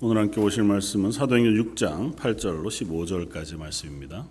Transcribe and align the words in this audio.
오늘 0.00 0.22
함께 0.22 0.40
보실 0.40 0.62
말씀은 0.62 1.10
사도행전 1.10 1.74
6장 1.74 2.14
8절로 2.14 2.68
15절까지 2.68 3.56
말씀입니다. 3.56 4.28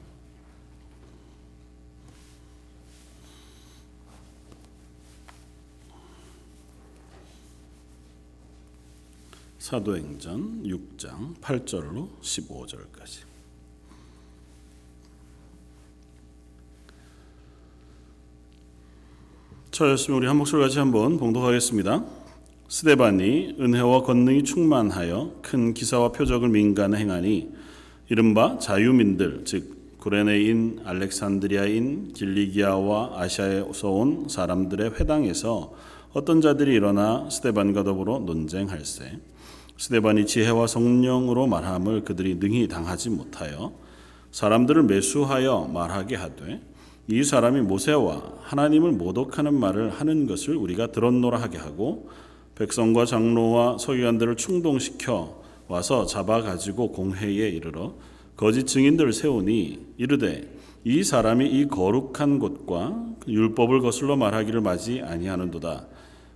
사도행전 9.60 10.64
6장 10.64 11.36
8절로 11.42 12.18
15절까지 12.22 13.26
저였으면 19.72 20.20
우리 20.20 20.28
한 20.28 20.38
목소리 20.38 20.62
같이 20.62 20.80
한번 20.80 21.18
봉독하겠습니다. 21.18 22.17
스데반이 22.70 23.56
은혜와 23.62 24.02
권능이 24.04 24.44
충만하여 24.44 25.36
큰 25.42 25.74
기사와 25.74 26.12
표적을 26.12 26.50
민간에 26.50 26.98
행하니 26.98 27.50
이른바 28.10 28.60
자유민들 28.60 29.44
즉 29.46 29.98
구레네인 30.00 30.82
알렉산드리아인 30.84 32.12
길리기아와 32.14 33.22
아시아에서 33.22 33.90
온 33.90 34.28
사람들의 34.28 34.92
회당에서 35.00 35.74
어떤 36.12 36.42
자들이 36.42 36.74
일어나 36.74 37.30
스데반과 37.30 37.84
더불어 37.84 38.20
논쟁할세. 38.20 39.18
스데반이 39.78 40.26
지혜와 40.26 40.68
성령으로 40.68 41.48
말함을 41.48 42.04
그들이 42.04 42.36
능히 42.36 42.68
당하지 42.68 43.12
못하여 43.12 43.74
사람들을 44.32 44.84
매수하여 44.84 45.70
말하게 45.74 46.16
하되 46.18 46.62
이 47.08 47.24
사람이 47.24 47.62
모세와 47.62 48.40
하나님을 48.42 48.92
모독하는 48.92 49.54
말을 49.54 49.90
하는 49.92 50.28
것을 50.28 50.56
우리가 50.56 50.92
들었노라 50.92 51.42
하게 51.42 51.58
하고 51.58 52.10
백성과 52.58 53.06
장로와 53.06 53.78
서기관들을 53.78 54.36
충동시켜 54.36 55.42
와서 55.68 56.06
잡아 56.06 56.42
가지고 56.42 56.92
공회에 56.92 57.50
이르러 57.50 57.94
거짓 58.36 58.66
증인들을 58.66 59.14
세우니 59.14 59.94
이르되 59.98 60.52
이 60.84 61.04
사람이 61.04 61.46
이 61.48 61.68
거룩한 61.68 62.40
곳과 62.40 63.06
율법을 63.28 63.82
거슬러 63.82 64.16
말하기를 64.16 64.62
맞이 64.62 65.02
아니하는도다. 65.02 65.88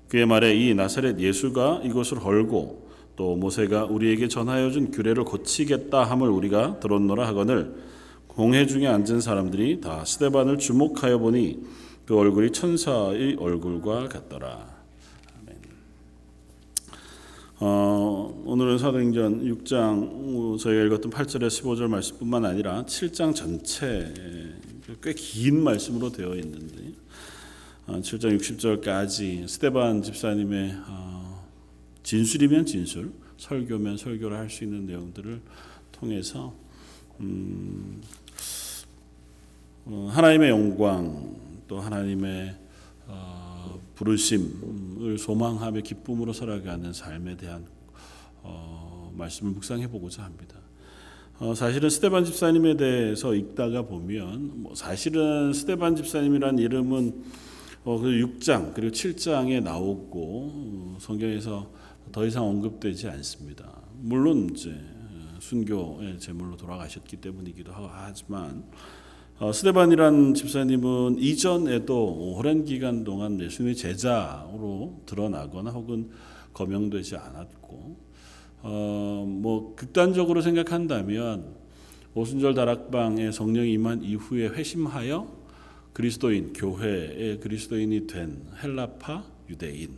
그의 0.09 0.26
말에 0.26 0.56
이 0.56 0.73
나사렛 0.73 1.20
예수가 1.20 1.81
이곳을 1.86 2.24
헐고 2.24 2.90
또 3.16 3.36
모세가 3.36 3.86
우리에게 3.86 4.28
전하여 4.28 4.70
준 4.72 4.92
규례를 4.92 5.24
고치겠다 5.24 6.03
함을 6.03 6.30
우리가 6.30 6.80
들었노라 6.80 7.28
하거늘 7.28 7.76
공회 8.28 8.66
중에 8.66 8.88
앉은 8.88 9.22
사람들이 9.22 9.81
다 9.81 10.03
스데반을 10.06 10.58
주목하여 10.58 11.20
보니 11.20 11.64
그 12.06 12.18
얼굴이 12.18 12.52
천사의 12.52 13.38
얼굴과 13.40 14.09
같더라. 14.09 14.81
어, 17.64 18.42
오늘은 18.44 18.80
사도행전 18.80 19.45
6장 19.45 20.58
저희가 20.58 20.84
읽었던 20.86 21.12
8절에 21.12 21.45
15절 21.48 21.88
말씀뿐만 21.90 22.44
아니라 22.44 22.84
7장 22.86 23.36
전체 23.36 24.12
꽤 25.03 25.14
긴 25.14 25.64
말씀으로 25.64 26.12
되어 26.12 26.34
있는데 26.38 26.94
어, 27.86 28.00
7장 28.00 28.36
60절까지 28.36 29.48
스테반 29.48 30.02
집사님의 30.02 30.76
어, 30.88 31.45
진술이면 32.02 32.66
진술, 32.66 33.12
설교면 33.38 33.98
설교를 33.98 34.38
할 34.38 34.50
수 34.50 34.64
있는 34.64 34.88
내용들을 34.88 35.40
통해서 35.92 36.56
음, 37.20 38.02
어, 39.86 40.09
하나님의 40.12 40.50
영광 40.50 41.36
또 41.68 41.80
하나님의 41.80 42.56
어, 43.06 43.41
부르심을 43.95 45.17
소망하며 45.17 45.81
기쁨으로 45.81 46.34
살아가는 46.34 46.92
삶에 46.94 47.38
대한 47.38 47.66
어, 48.44 49.12
말씀을 49.16 49.52
묵상해 49.52 49.88
보고자 49.90 50.23
합니다. 50.23 50.58
어, 51.40 51.56
사실은 51.56 51.90
스테반 51.90 52.23
집사님에 52.23 52.78
대해서 52.78 53.34
읽다가 53.34 53.84
보면 53.84 54.62
뭐 54.62 54.76
사실은 54.76 55.53
스테반 55.53 55.96
집사님이란 55.96 56.59
이름은 56.59 57.24
어, 57.84 57.97
그 58.00 58.09
6장 58.09 58.74
그리고 58.75 58.94
7장에 58.94 59.62
나오고 59.62 60.52
어, 60.53 60.97
성경에서 61.00 61.72
더 62.12 62.25
이상 62.25 62.44
언급되지 62.46 63.07
않습니다. 63.07 63.81
물론 64.02 64.52
이제 64.52 64.75
순교의 65.40 66.19
제물로 66.19 66.56
돌아가셨기 66.57 67.18
때문이기도 67.18 67.72
하지만 67.74 68.63
어, 69.41 69.52
스데반이란 69.52 70.35
집사님은 70.35 71.18
이전에도 71.18 72.35
오랜 72.38 72.63
기간 72.63 73.03
동안 73.03 73.41
예수님의 73.41 73.75
제자로 73.75 75.02
드러나거나 75.07 75.72
혹은 75.72 76.12
거명되지 76.53 77.16
않았고 77.16 77.97
어, 78.62 79.25
뭐 79.28 79.74
극단적으로 79.75 80.41
생각한다면 80.41 81.56
오순절 82.13 82.53
다락방에 82.53 83.31
성령이 83.31 83.72
임한 83.72 84.03
이후에 84.03 84.50
회심하여 84.50 85.28
그리스도인 85.94 86.53
교회의 86.53 87.40
그리스도인이 87.40 88.06
된 88.06 88.44
헬라파 88.62 89.24
유대인 89.50 89.96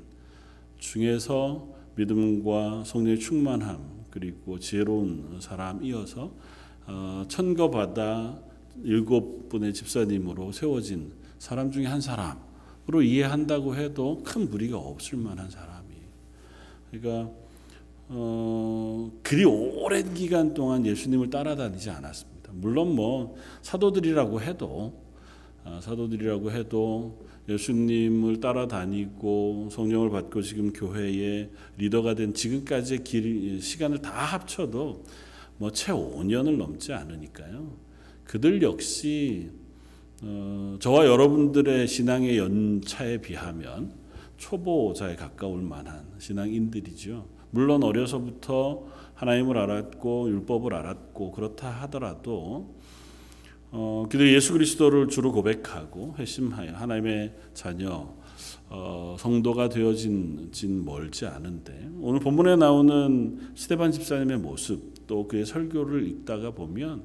중에서 0.78 1.68
믿음과 1.98 2.86
성령의 2.86 3.20
충만함 3.20 4.06
그리고 4.10 4.58
지혜로운 4.58 5.40
사람이어서 5.42 6.32
어, 6.88 7.26
천거받아 7.28 8.53
일곱 8.84 9.50
분의 9.50 9.74
집사님으로 9.74 10.52
세워진 10.52 11.12
사람 11.38 11.72
중에 11.72 11.86
한 11.86 12.02
사람으로 12.02 13.02
이해한다고 13.04 13.76
해도 13.76 14.22
큰 14.24 14.50
무리가 14.50 14.78
없을 14.78 15.18
만한 15.18 15.50
사람이. 15.50 15.88
그러니까 16.90 17.32
어, 18.10 19.12
그리 19.24 19.46
오랜 19.46 20.14
기간 20.14 20.54
동안 20.54 20.86
예수님을 20.86 21.30
따라다니지 21.30 21.90
않았습니다. 21.90 22.52
물론 22.54 22.96
뭐 22.96 23.36
사도들이라고 23.62 24.42
해도 24.42 24.94
어, 25.64 25.80
사도들이라고 25.82 26.52
해도 26.52 27.24
예수님을 27.48 28.40
따라다니고 28.40 29.70
성령을 29.72 30.10
받고 30.10 30.42
지금 30.42 30.72
교회의 30.72 31.50
리더가 31.78 32.16
된 32.16 32.34
지금까지의 32.34 33.04
길, 33.04 33.62
시간을 33.62 34.00
다 34.00 34.12
합쳐도 34.12 35.04
뭐 35.58 35.70
채 35.72 35.92
5년을 35.92 36.58
넘지 36.58 36.94
않으니까요. 36.94 37.93
그들 38.26 38.62
역시 38.62 39.50
어, 40.22 40.78
저와 40.80 41.06
여러분들의 41.06 41.88
신앙의 41.88 42.38
연차에 42.38 43.18
비하면 43.20 43.94
초보자에 44.38 45.16
가까울 45.16 45.62
만한 45.62 46.06
신앙인들이죠. 46.18 47.28
물론 47.52 47.84
어려서부터 47.84 48.88
하나님을 49.16 49.58
알았고 49.58 50.30
율법을 50.30 50.74
알았고 50.74 51.32
그렇다 51.32 51.70
하더라도 51.84 52.76
어, 53.72 54.06
그들 54.10 54.34
예수 54.34 54.54
그리스도를 54.54 55.08
주로 55.08 55.32
고백하고 55.32 56.16
회심하여 56.18 56.74
하나님의 56.74 57.34
자녀 57.54 58.14
어, 58.70 59.16
성도가 59.20 59.70
되어진 59.70 60.50
진 60.52 60.84
멀지 60.86 61.26
않은데 61.26 61.90
오늘 62.00 62.20
본문에 62.20 62.56
나오는 62.56 63.40
스테반 63.56 63.92
집사님의 63.92 64.40
모습 64.40 65.06
또 65.06 65.28
그의 65.28 65.46
설교를 65.46 66.08
읽다가 66.08 66.52
보면 66.52 67.04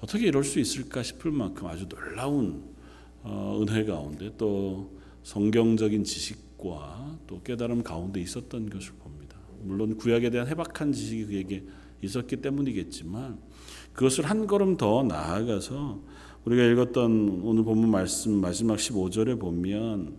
어떻게 0.00 0.26
이럴 0.26 0.44
수 0.44 0.60
있을까 0.60 1.02
싶을 1.02 1.30
만큼 1.30 1.66
아주 1.66 1.88
놀라운 1.88 2.62
어, 3.22 3.60
은혜 3.60 3.84
가운데 3.84 4.32
또 4.36 4.90
성경적인 5.22 6.04
지식과 6.04 7.18
또 7.26 7.42
깨달음 7.42 7.82
가운데 7.82 8.20
있었던 8.20 8.70
것을 8.70 8.92
봅니다. 8.94 9.36
물론 9.62 9.96
구약에 9.96 10.30
대한 10.30 10.46
해박한 10.46 10.92
지식이 10.92 11.26
그에게 11.26 11.64
있었기 12.02 12.36
때문이겠지만 12.36 13.38
그것을 13.92 14.26
한 14.26 14.46
걸음 14.46 14.76
더 14.76 15.02
나아가서 15.02 16.00
우리가 16.44 16.62
읽었던 16.62 17.40
오늘 17.42 17.64
본문 17.64 17.90
말씀 17.90 18.32
마지막 18.40 18.76
15절에 18.76 19.40
보면 19.40 20.18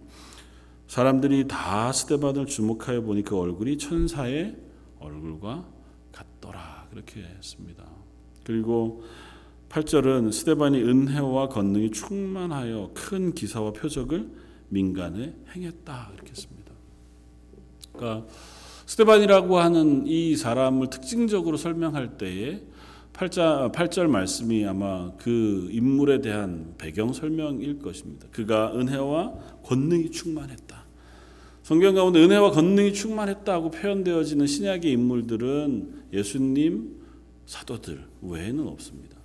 사람들이 0.88 1.48
다 1.48 1.92
스테반을 1.92 2.48
주목하여 2.48 3.02
보니 3.02 3.24
그 3.24 3.38
얼굴이 3.38 3.78
천사의 3.78 4.58
얼굴과 5.00 5.66
같더라 6.12 6.88
그렇게 6.90 7.22
했습니다. 7.22 7.86
그리고 8.44 9.04
8절은 9.70 10.32
스테반이 10.32 10.82
은혜와 10.82 11.50
권능이 11.50 11.92
충만하여 11.92 12.92
큰 12.94 13.34
기사와 13.34 13.74
표적을 13.74 14.30
민간에 14.70 15.34
행했다 15.54 16.12
이렇게 16.14 16.32
했습니다. 16.32 16.72
그러니까 17.94 18.28
스테반이라고 18.86 19.58
하는 19.60 20.08
이 20.08 20.36
사람을 20.36 20.90
특징적으로 20.90 21.58
설명할 21.58 22.18
때에 22.18 22.64
8절, 23.14 23.74
8절 23.74 24.08
말씀이 24.08 24.64
아마 24.66 25.12
그 25.18 25.68
인물에 25.72 26.22
대한 26.22 26.76
배경 26.78 27.12
설명일 27.14 27.80
것입니다. 27.80 28.28
그가 28.32 28.74
은혜와 28.76 29.34
권능이 29.64 30.12
충만했다. 30.12 30.86
성경 31.64 31.96
가운데 31.96 32.24
은혜와 32.24 32.52
권능이 32.52 32.94
충만했다고 32.94 33.72
표현되어지는 33.72 34.48
신약의 34.48 34.92
인물들은 34.92 36.04
예수님, 36.14 36.96
사도들 37.46 38.06
외에는 38.22 38.68
없습니다. 38.68 39.17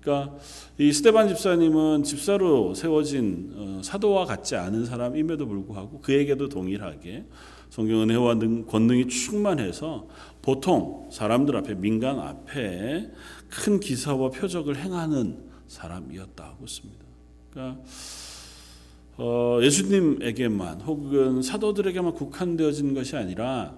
그러니까 0.00 0.36
이 0.78 0.92
스테반 0.92 1.28
집사님은 1.28 2.04
집사로 2.04 2.74
세워진 2.74 3.52
어, 3.54 3.80
사도와 3.82 4.24
같지 4.24 4.56
않은 4.56 4.86
사람임에도 4.86 5.46
불구하고 5.46 6.00
그에게도 6.00 6.48
동일하게 6.48 7.26
성경 7.68 8.02
은혜와 8.02 8.34
능, 8.34 8.66
권능이 8.66 9.08
충만해서 9.08 10.08
보통 10.42 11.08
사람들 11.12 11.56
앞에 11.56 11.74
민간 11.74 12.18
앞에 12.18 13.10
큰 13.48 13.78
기사와 13.78 14.30
표적을 14.30 14.76
행하는 14.76 15.38
사람이었다고 15.68 16.66
씁니다. 16.66 17.04
그러니까 17.50 17.82
어, 19.18 19.58
예수님에게만 19.62 20.80
혹은 20.80 21.42
사도들에게만 21.42 22.14
국한되어진 22.14 22.94
것이 22.94 23.16
아니라 23.16 23.76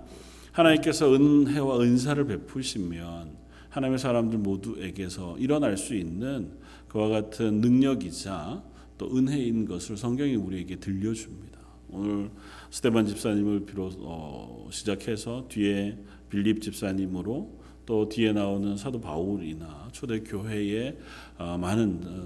하나님께서 0.52 1.12
은혜와 1.12 1.80
은사를 1.80 2.25
베푸시면 2.26 3.41
하나님의 3.72 3.98
사람들 3.98 4.38
모두에게서 4.38 5.38
일어날 5.38 5.78
수 5.78 5.94
있는 5.94 6.50
그와 6.88 7.08
같은 7.08 7.62
능력이자 7.62 8.62
또 8.98 9.16
은혜인 9.16 9.64
것을 9.64 9.96
성경이 9.96 10.36
우리에게 10.36 10.76
들려줍니다. 10.76 11.58
오늘 11.88 12.30
스테반 12.70 13.06
집사님을 13.06 13.64
비롯 13.64 13.96
어, 14.00 14.69
시작해서 14.70 15.46
뒤에 15.48 15.98
빌립 16.28 16.60
집사님으로 16.60 17.62
또 17.86 18.08
뒤에 18.10 18.34
나오는 18.34 18.76
사도 18.76 19.00
바울이나 19.00 19.88
초대 19.92 20.20
교회의 20.20 20.98
어, 21.38 21.56
많은 21.58 22.00
어, 22.04 22.21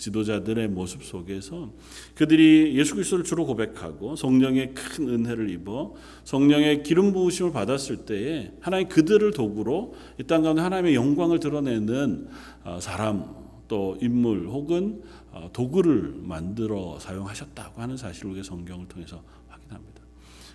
지도자들의 0.00 0.68
모습 0.68 1.04
속에서 1.04 1.70
그들이 2.14 2.74
예수 2.76 2.94
그리스도를 2.94 3.22
주로 3.24 3.44
고백하고 3.46 4.16
성령의 4.16 4.74
큰 4.74 5.08
은혜를 5.08 5.50
입어 5.50 5.94
성령의 6.24 6.82
기름 6.82 7.12
부으심을 7.12 7.52
받았을 7.52 7.98
때에 8.06 8.52
하나님 8.60 8.88
그들을 8.88 9.30
도구로 9.32 9.94
이 10.18 10.24
땅 10.24 10.42
가운데 10.42 10.62
하나님의 10.62 10.94
영광을 10.94 11.38
드러내는 11.38 12.28
어, 12.64 12.78
사람 12.80 13.34
또 13.68 13.96
인물 14.00 14.46
혹은 14.48 15.02
어, 15.32 15.50
도구를 15.52 16.14
만들어 16.22 16.98
사용하셨다고 16.98 17.80
하는 17.80 17.96
사실을 17.96 18.30
우리가 18.30 18.44
성경을 18.44 18.88
통해서 18.88 19.22
확인합니다. 19.48 20.00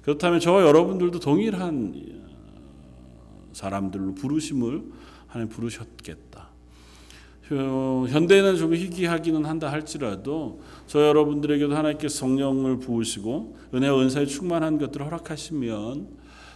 그렇다면 0.02 0.40
저와 0.40 0.64
여러분들도 0.66 1.20
동일한 1.20 1.94
어, 1.94 3.50
사람들로 3.54 4.16
부르심을 4.16 4.84
하나님 5.28 5.50
부르셨겠다. 5.54 6.45
어, 7.52 8.06
현대는 8.10 8.58
좀 8.58 8.74
희귀하기는 8.74 9.46
한다 9.46 9.72
할지라도 9.72 10.62
저 10.88 11.08
여러분들에게도 11.08 11.76
하나님께 11.76 12.10
성령을 12.10 12.80
부으시고 12.80 13.58
은혜와 13.74 14.02
은사에 14.02 14.26
충만한 14.26 14.80
것들을 14.80 15.06
허락하시면 15.06 16.08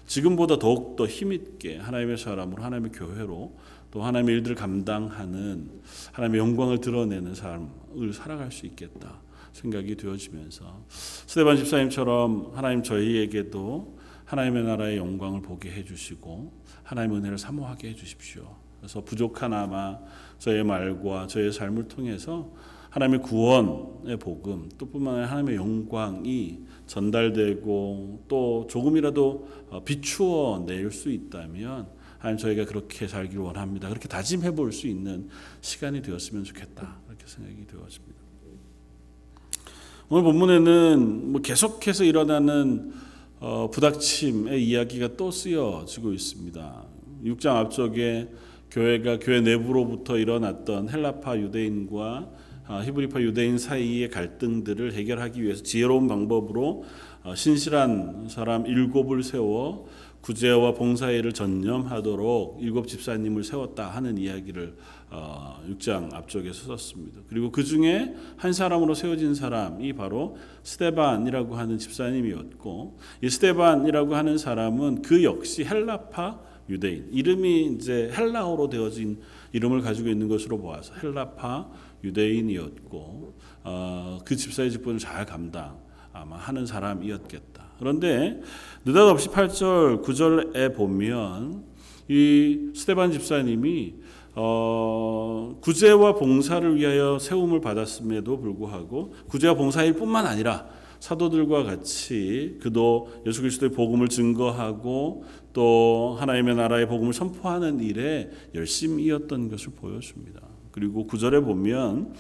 지금보다 0.08 0.58
더욱 0.58 0.96
더 0.96 1.06
힘있게 1.06 1.78
하나님의 1.78 2.18
사람으로 2.18 2.64
하나님의 2.64 2.92
교회로 2.92 3.56
또 3.92 4.04
하나님의 4.04 4.36
일들을 4.38 4.56
감당하는 4.56 5.70
하나님의 6.14 6.40
영광을 6.40 6.82
드러내는 6.82 7.36
삶을 7.36 8.14
살아갈 8.14 8.52
수 8.52 8.66
있겠다 8.66 9.22
생각이 9.54 9.96
되어지면서 9.96 10.86
스테반 10.90 11.58
집사님처럼 11.58 12.52
하나님 12.56 12.82
저희에게도 12.82 14.00
하나님의 14.26 14.64
나라의 14.64 14.98
영광을 14.98 15.42
보게 15.42 15.72
해주시고 15.72 16.52
하나님의 16.84 17.20
은혜를 17.20 17.38
사모하게 17.38 17.90
해주십시오. 17.90 18.56
그래서 18.80 19.02
부족하나마 19.04 20.00
저의 20.40 20.64
말과 20.64 21.28
저의 21.28 21.52
삶을 21.52 21.88
통해서 21.88 22.52
하나님의 22.90 23.22
구원의 23.22 24.18
복음 24.18 24.70
또 24.78 24.88
뿐만 24.90 25.16
아니라 25.16 25.30
하나님의 25.32 25.56
영광이 25.58 26.60
전달되고 26.88 28.26
또 28.28 28.66
조금이라도 28.68 29.48
어, 29.70 29.84
비추어 29.84 30.64
낼 30.66 30.92
수 30.92 31.12
있다면 31.12 31.88
하나님 32.18 32.38
저희가 32.38 32.66
그렇게 32.66 33.08
살기를 33.08 33.42
원합니다. 33.44 33.88
그렇게 33.90 34.08
다짐해 34.08 34.52
볼 34.56 34.72
수 34.72 34.88
있는 34.88 35.30
시간이 35.62 36.02
되었으면 36.02 36.44
좋겠다. 36.44 36.98
그렇게 37.06 37.26
생각이 37.28 37.68
되었습니다. 37.68 38.20
오늘 40.10 40.24
본문에는 40.24 41.32
뭐 41.32 41.42
계속해서 41.42 42.04
일어나는 42.04 42.92
어, 43.40 43.70
부닥침의 43.72 44.66
이야기가 44.68 45.16
또 45.16 45.30
쓰여지고 45.32 46.12
있습니다. 46.14 46.84
6장 47.24 47.56
앞쪽에 47.56 48.28
교회가 48.72 49.20
교회 49.20 49.42
내부로부터 49.42 50.18
일어났던 50.18 50.90
헬라파 50.90 51.38
유대인과 51.38 52.30
아, 52.68 52.84
히브리파 52.84 53.22
유대인 53.22 53.58
사이의 53.58 54.12
갈등들을 54.12 54.94
해결하기 54.94 55.42
위해서 55.42 55.64
지혜로운 55.64 56.08
방법으로 56.08 56.84
어, 57.24 57.34
신실한 57.34 58.28
사람 58.30 58.68
일곱을 58.68 59.24
세워 59.24 59.88
구제와 60.22 60.74
봉사일을 60.74 61.34
전념하도록 61.34 62.60
일곱 62.62 62.88
집사님을 62.88 63.44
세웠다 63.44 63.88
하는 63.88 64.18
이야기를 64.20 64.76
6장 65.70 66.14
어, 66.14 66.16
앞쪽에서 66.18 66.66
썼습니다. 66.68 67.22
그리고 67.28 67.52
그 67.52 67.64
중에 67.64 68.14
한 68.38 68.54
사람으로 68.54 68.94
세워진 68.94 69.34
사람이 69.34 69.94
바로 69.94 70.38
스테반이라고 70.62 71.56
하는 71.56 71.80
집사님이었고 71.80 73.00
이 73.24 73.30
스테반이라고 73.30 74.16
하는 74.16 74.38
사람은 74.38 75.02
그 75.02 75.24
역시 75.24 75.64
헬라파 75.64 76.49
유대인 76.70 77.08
이름이 77.12 77.76
이제 77.76 78.12
헬라어로 78.16 78.70
되어진 78.70 79.20
이름을 79.52 79.82
가지고 79.82 80.10
있는 80.10 80.28
것으로 80.28 80.58
보아서 80.60 80.94
헬라파 80.96 81.70
유대인이었고 82.04 83.34
어, 83.64 84.20
그 84.24 84.36
집사의 84.36 84.72
직분을 84.72 85.00
잘 85.00 85.26
감당 85.26 85.78
아마 86.14 86.38
하는 86.38 86.66
사람이었겠다. 86.66 87.70
그런데 87.80 88.42
느닷없이 88.86 89.30
8절 89.30 90.04
9절에 90.04 90.76
보면 90.76 91.64
이 92.08 92.72
스테반 92.76 93.12
집사님이 93.12 93.96
어, 94.36 95.58
구제와 95.62 96.16
봉사를 96.16 96.76
위하여 96.76 97.20
세움을 97.20 97.62
받았음에도 97.62 98.40
불구하고 98.40 99.14
구제와 99.28 99.56
봉사일 99.56 99.94
뿐만 99.94 100.26
아니라 100.26 100.68
사도들과 101.00 101.64
같이 101.64 102.58
그도 102.62 103.10
예수 103.26 103.42
그리스도의 103.42 103.72
복음을 103.72 104.10
증거하고 104.10 105.24
또 105.54 106.16
하나님의 106.20 106.56
나라의 106.56 106.88
복음을 106.88 107.14
선포하는 107.14 107.80
일에 107.80 108.30
열심이었던 108.54 109.50
것을 109.50 109.74
보여줍니다. 109.76 110.42
그리고 110.72 111.06
구절에 111.08 111.40
보면 111.40 112.14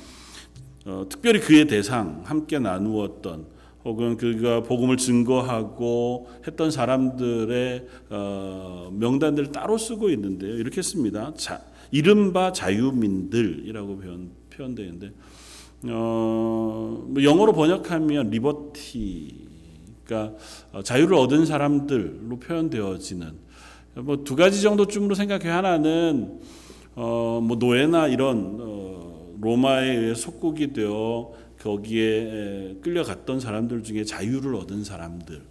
어, 0.86 1.06
특별히 1.10 1.40
그의 1.40 1.68
대상 1.68 2.22
함께 2.26 2.58
나누었던 2.60 3.60
혹은 3.86 4.18
그가 4.18 4.64
복음을 4.64 4.98
증거하고 4.98 6.30
했던 6.46 6.72
사람들의 6.72 7.88
어, 8.10 8.90
명단들을 8.94 9.52
따로 9.52 9.78
쓰고 9.78 10.10
있는데요. 10.10 10.56
이렇게 10.56 10.81
씁니다. 10.81 11.34
자, 11.36 11.62
이른바 11.92 12.52
자유민들이라고 12.52 13.98
표현, 13.98 14.31
있는데 14.60 15.14
어, 15.86 17.06
뭐 17.08 17.24
영어로 17.24 17.54
번역하면 17.54 18.30
리버티 18.30 19.38
그러니까 20.09 20.81
자유를 20.81 21.15
얻은 21.15 21.45
사람들로 21.45 22.39
표현되어지는 22.39 23.33
뭐 23.97 24.23
두 24.23 24.35
가지 24.35 24.61
정도쯤으로 24.61 25.13
생각해 25.13 25.50
하나는 25.50 26.39
어, 26.95 27.39
뭐 27.44 27.57
노예나 27.57 28.07
이런 28.07 28.57
어, 28.59 29.33
로마에 29.39 29.95
의해 29.95 30.16
속국이 30.16 30.73
되어 30.73 31.31
거기에 31.59 32.78
끌려갔던 32.81 33.39
사람들 33.39 33.83
중에 33.83 34.04
자유를 34.04 34.56
얻은 34.56 34.83
사람들 34.83 35.44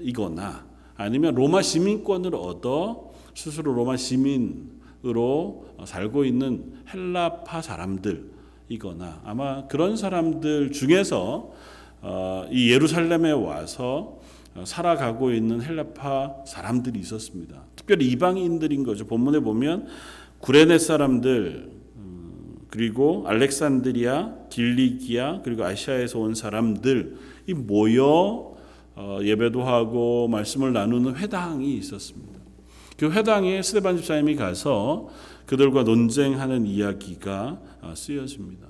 이거나 0.00 0.66
아니면 0.96 1.34
로마 1.34 1.62
시민권을 1.62 2.34
얻어 2.34 3.12
스스로 3.34 3.72
로마 3.72 3.96
시민으로 3.96 5.66
살고 5.84 6.24
있는 6.24 6.74
헬라파 6.92 7.62
사람들 7.62 8.30
이거나 8.68 9.22
아마 9.24 9.66
그런 9.68 9.96
사람들 9.96 10.72
중에서 10.72 11.52
어, 11.52 11.54
이 12.50 12.70
예루살렘에 12.70 13.32
와서 13.32 14.18
살아가고 14.64 15.32
있는 15.32 15.62
헬라파 15.62 16.44
사람들이 16.46 16.98
있었습니다. 17.00 17.64
특별히 17.76 18.06
이방인들인 18.08 18.84
거죠. 18.84 19.06
본문에 19.06 19.40
보면 19.40 19.86
구레네 20.40 20.78
사람들, 20.78 21.76
그리고 22.76 23.24
알렉산드리아, 23.26 24.48
길리기아 24.50 25.40
그리고 25.42 25.64
아시아에서 25.64 26.18
온 26.18 26.34
사람들 26.34 27.16
이 27.46 27.54
모여 27.54 28.54
어, 28.94 29.18
예배도 29.22 29.62
하고 29.62 30.28
말씀을 30.28 30.74
나누는 30.74 31.16
회당이 31.16 31.74
있었습니다. 31.78 32.38
그 32.98 33.10
회당에 33.10 33.62
스테반 33.62 33.96
집사님이 33.96 34.36
가서 34.36 35.08
그들과 35.46 35.84
논쟁하는 35.84 36.66
이야기가 36.66 37.60
어, 37.80 37.94
쓰여집니다. 37.94 38.65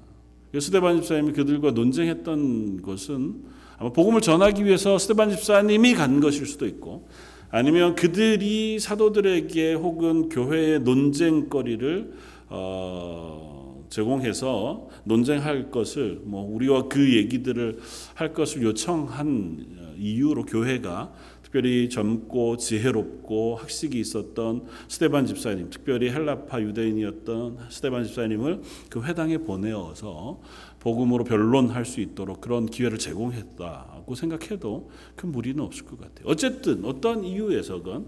스테반 0.61 1.01
집사님이 1.01 1.33
그들과 1.33 1.71
논쟁했던 1.73 2.83
것은 2.83 3.35
아마 3.79 3.91
복음을 3.91 4.21
전하기 4.21 4.65
위해서 4.65 4.99
스테반 4.99 5.31
집사님이 5.31 5.95
간 5.95 6.21
것일 6.21 6.47
수도 6.47 6.67
있고 6.67 7.09
아니면 7.51 7.95
그들이 7.95 8.79
사도들에게 8.79 9.75
혹은 9.75 10.29
교회의 10.29 10.81
논쟁거리를 10.81 12.13
어, 12.49 13.85
제공해서 13.89 14.89
논쟁할 15.05 15.71
것을 15.71 16.21
뭐 16.25 16.43
우리와 16.43 16.89
그 16.89 17.17
얘기들을 17.17 17.79
할 18.15 18.33
것을 18.33 18.63
요청한 18.63 19.95
이유로 19.99 20.45
교회가 20.45 21.13
특별히 21.57 21.89
젊고 21.89 22.59
지혜롭고 22.59 23.57
학식이 23.57 23.99
있었던 23.99 24.67
스테반 24.89 25.25
집사님, 25.25 25.71
특별히 25.71 26.11
헬라파 26.11 26.61
유대인이었던 26.61 27.59
스테반 27.71 28.05
집사님을 28.05 28.61
그 28.91 29.03
회당에 29.03 29.39
보내어서 29.39 30.43
복음으로 30.81 31.25
변론할 31.25 31.87
수 31.87 32.03
있도록 32.03 32.43
그런 32.43 32.67
기회를 32.67 32.99
제공했다고 32.99 34.15
생각해도 34.15 34.91
큰 35.15 35.33
무리는 35.33 35.59
없을 35.65 35.87
것 35.87 35.99
같아요. 35.99 36.27
어쨌든 36.27 36.85
어떤 36.85 37.25
이유에서건 37.25 38.07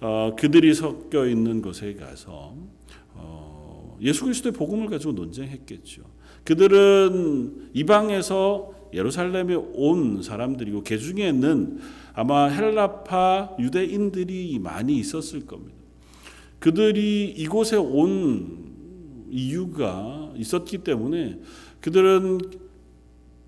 어, 0.00 0.36
그들이 0.38 0.72
섞여 0.72 1.26
있는 1.26 1.62
곳에 1.62 1.94
가서 1.94 2.54
어, 3.14 3.98
예수 4.02 4.22
그리스도의 4.22 4.52
복음을 4.52 4.86
가지고 4.88 5.14
논쟁했겠죠. 5.14 6.02
그들은 6.44 7.70
이방에서 7.72 8.72
예루살렘에 8.94 9.56
온 9.74 10.22
사람들이고 10.22 10.84
그 10.84 10.98
중에는 10.98 11.78
아마 12.14 12.46
헬라파 12.46 13.56
유대인들이 13.58 14.58
많이 14.60 14.96
있었을 14.96 15.46
겁니다. 15.46 15.74
그들이 16.60 17.34
이곳에 17.36 17.76
온 17.76 19.26
이유가 19.30 20.32
있었기 20.36 20.78
때문에 20.78 21.40
그들은 21.80 22.38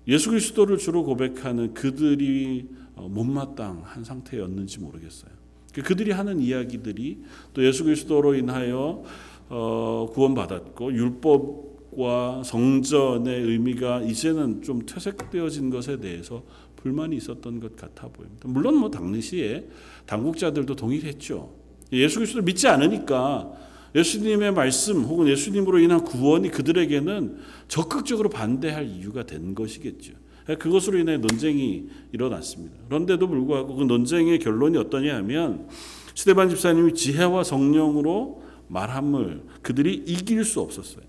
예수 0.07 0.29
그리스도를 0.29 0.77
주로 0.77 1.03
고백하는 1.03 1.73
그들이 1.73 2.67
어, 2.95 3.07
못마땅한 3.09 4.03
상태였는지 4.03 4.79
모르겠어요. 4.79 5.31
그들이 5.73 6.11
하는 6.11 6.39
이야기들이 6.39 7.23
또 7.53 7.65
예수 7.65 7.83
그리스도로 7.83 8.35
인하여 8.35 9.03
어, 9.49 10.09
구원받았고 10.11 10.93
율법과 10.93 12.43
성전의 12.43 13.41
의미가 13.41 14.01
이제는 14.01 14.61
좀 14.63 14.85
퇴색되어진 14.85 15.69
것에 15.69 15.99
대해서 15.99 16.43
불만이 16.77 17.17
있었던 17.17 17.59
것 17.59 17.75
같아 17.75 18.07
보입니다. 18.07 18.47
물론 18.47 18.75
뭐 18.77 18.89
당시에 18.89 19.67
당국자들도 20.05 20.75
동일했죠. 20.75 21.53
예수 21.93 22.19
그리스도를 22.19 22.43
믿지 22.43 22.67
않으니까 22.67 23.51
예수님의 23.95 24.53
말씀 24.53 25.01
혹은 25.03 25.27
예수님으로 25.27 25.79
인한 25.79 26.03
구원이 26.03 26.49
그들에게는 26.51 27.39
적극적으로 27.67 28.29
반대할 28.29 28.87
이유가 28.87 29.25
된 29.25 29.55
것이겠죠. 29.55 30.13
그것으로 30.59 30.97
인해 30.97 31.17
논쟁이 31.17 31.89
일어났습니다. 32.11 32.75
그런데도 32.87 33.27
불구하고 33.27 33.75
그 33.75 33.83
논쟁의 33.83 34.39
결론이 34.39 34.77
어떠냐 34.77 35.15
하면 35.17 35.67
스테반 36.15 36.49
집사님이 36.49 36.93
지혜와 36.93 37.43
성령으로 37.43 38.43
말함을 38.69 39.43
그들이 39.61 39.93
이길 40.05 40.43
수 40.43 40.61
없었어요. 40.61 41.05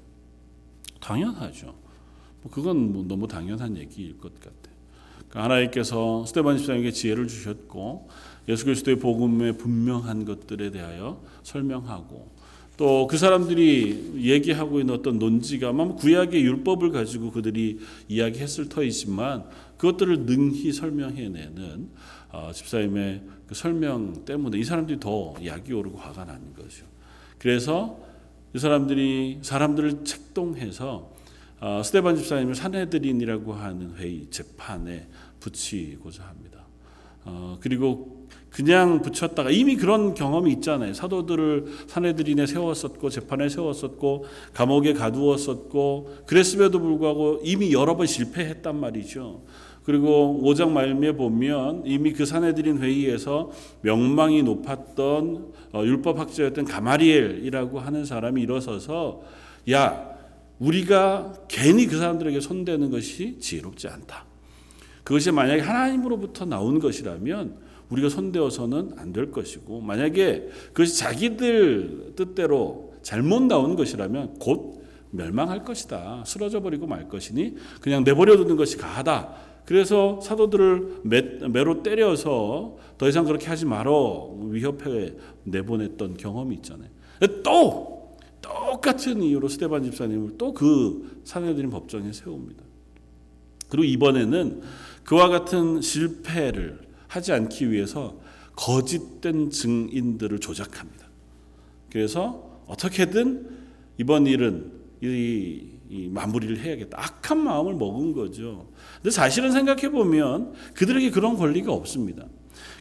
당연하죠. 1.01 1.75
뭐 2.43 2.53
그건 2.53 2.93
뭐 2.93 3.05
너무 3.07 3.27
당연한 3.29 3.77
얘기일 3.77 4.19
것 4.19 4.35
같아요. 4.35 4.58
그러니까 5.29 5.45
하나님께서 5.45 6.25
스테반 6.27 6.57
집사님에게 6.59 6.91
지혜를 6.91 7.29
주셨고 7.29 8.09
예수 8.49 8.65
그리스도의 8.65 8.99
복음의 8.99 9.59
분명한 9.59 10.25
것들에 10.25 10.71
대하여 10.71 11.23
설명하고 11.43 12.39
또 12.79 13.09
그 13.09 13.19
사람들이 13.19 14.13
얘기하고 14.19 14.79
있는 14.81 14.95
어떤 14.95 15.19
논지가 15.19 15.71
아마 15.71 15.93
구약의 15.95 16.43
율법을 16.43 16.93
가지고 16.93 17.33
그들이 17.33 17.81
이야기했을 18.09 18.69
터이지만 18.69 19.45
그것들을 19.77 20.21
능히 20.21 20.73
설명해내는 20.73 21.89
어, 22.31 22.51
집사님의 22.55 23.23
그 23.49 23.55
설명 23.55 24.25
때문에 24.25 24.59
이 24.59 24.65
사람들이 24.65 25.01
더 25.01 25.35
약이 25.45 25.73
오르고 25.73 25.99
화가 25.99 26.25
나는 26.25 26.55
거죠. 26.55 26.85
그래서 27.39 27.99
이 28.55 28.59
사람들이 28.59 29.39
사람들을 29.43 30.05
책동해서 30.05 31.11
어, 31.61 31.83
스테반 31.85 32.17
집사님을 32.17 32.55
사내들인이라고 32.55 33.53
하는 33.53 33.95
회의 33.97 34.27
재판에 34.31 35.09
붙이고자 35.41 36.25
합니다. 36.25 36.61
어, 37.25 37.59
그리고 37.61 38.27
그냥 38.51 39.03
붙였다가 39.03 39.51
이미 39.51 39.77
그런 39.77 40.15
경험이 40.15 40.53
있잖아요. 40.55 40.95
사도들을 40.95 41.67
사내들인에 41.87 42.47
세웠었고 42.47 43.11
재판에 43.11 43.49
세웠었고 43.49 44.25
감옥에 44.55 44.95
가두었었고 44.95 46.25
그랬음에도 46.27 46.81
불구하고 46.81 47.41
이미 47.43 47.73
여러 47.73 47.97
번 47.97 48.07
실패했단 48.07 48.79
말이죠. 48.79 49.43
그리고 49.85 50.41
5장 50.45 50.71
말미에 50.71 51.13
보면 51.13 51.83
이미 51.87 52.13
그 52.13 52.27
사내들인 52.27 52.79
회의에서 52.79 53.51
명망이 53.83 54.43
높았던 54.43 55.53
어, 55.73 55.83
율법 55.85 56.19
학자였던 56.19 56.67
가마리엘이라고 56.67 57.81
하는 57.81 58.05
사람이 58.05 58.43
일어서서 58.43 59.23
야 59.71 60.18
우리가 60.59 61.35
괜히 61.49 61.87
그 61.87 61.99
사람들에게 61.99 62.41
손대는 62.41 62.91
것이 62.91 63.39
지혜롭지 63.39 63.89
않다. 63.89 64.25
그것이 65.05 65.31
만약에 65.31 65.63
하나님으로부터 65.63 66.45
나온 66.45 66.79
것이라면 66.81 67.57
우리가 67.89 68.09
손대어서는 68.11 68.93
안 68.99 69.13
될 69.13 69.31
것이고 69.31 69.81
만약에 69.81 70.49
그것이 70.69 70.99
자기들 70.99 72.13
뜻대로 72.17 72.93
잘못 73.03 73.43
나온 73.45 73.77
것이라면 73.77 74.35
곧 74.39 74.83
멸망할 75.11 75.65
것이다. 75.65 76.25
쓰러져 76.27 76.61
버리고 76.61 76.87
말 76.87 77.09
것이니 77.09 77.55
그냥 77.81 78.05
내버려 78.05 78.37
두는 78.37 78.57
것이 78.57 78.77
가하다. 78.77 79.49
그래서 79.65 80.21
사도들을 80.23 81.01
매, 81.05 81.23
매로 81.23 81.83
때려서 81.83 82.77
더 82.99 83.09
이상 83.09 83.25
그렇게 83.25 83.47
하지 83.47 83.65
말어 83.65 84.35
위협해 84.51 85.15
내보냈던 85.45 86.17
경험이 86.19 86.57
있잖아요. 86.57 86.89
또 87.43 87.98
똑같은 88.49 89.23
이유로 89.23 89.49
스테반 89.49 89.83
집사님을 89.85 90.39
또 90.39 90.53
그 90.53 91.21
사내들인 91.25 91.71
법정에 91.71 92.13
세웁니다. 92.13 92.65
그리고 93.69 93.85
이번에는 93.85 94.63
그와 95.05 95.29
같은 95.29 95.81
실패를 95.81 96.81
하지 97.07 97.33
않기 97.33 97.71
위해서 97.71 98.19
거짓된 98.57 99.51
증인들을 99.51 100.41
조작합니다. 100.41 101.07
그래서 101.91 102.63
어떻게든 102.67 103.49
이번 103.99 104.27
일은 104.27 104.73
이, 105.03 105.69
이 105.89 106.09
마무리를 106.09 106.59
해야겠다. 106.59 106.99
악한 107.01 107.39
마음을 107.39 107.75
먹은 107.75 108.13
거죠. 108.13 108.69
근데 108.97 109.11
사실은 109.11 109.53
생각해 109.53 109.91
보면 109.91 110.55
그들에게 110.75 111.11
그런 111.11 111.37
권리가 111.37 111.73
없습니다. 111.73 112.27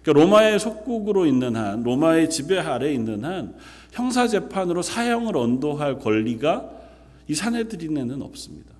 그러니까 0.02 0.24
로마의 0.24 0.60
속국으로 0.60 1.26
있는 1.26 1.56
한, 1.56 1.84
로마의 1.84 2.30
지배 2.30 2.58
아래 2.58 2.92
있는 2.94 3.24
한 3.24 3.56
형사 3.98 4.28
재판으로 4.28 4.84
사형을 4.84 5.36
언도할 5.36 5.98
권리가 5.98 6.70
이 7.28 7.34
사내들인에는 7.34 8.22
없습니다. 8.22 8.72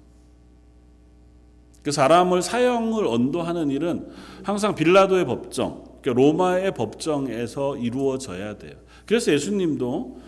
그 1.82 1.92
사람을 1.92 2.44
사형을 2.44 3.08
언도하는 3.08 3.72
일은 3.72 4.10
항상 4.44 4.76
빌라도의 4.76 5.26
법정, 5.26 5.84
그러니까 6.02 6.22
로마의 6.22 6.74
법정에서 6.76 7.78
이루어져야 7.78 8.60
돼요. 8.60 8.74
그래서 9.08 9.34
예수님도 9.34 10.20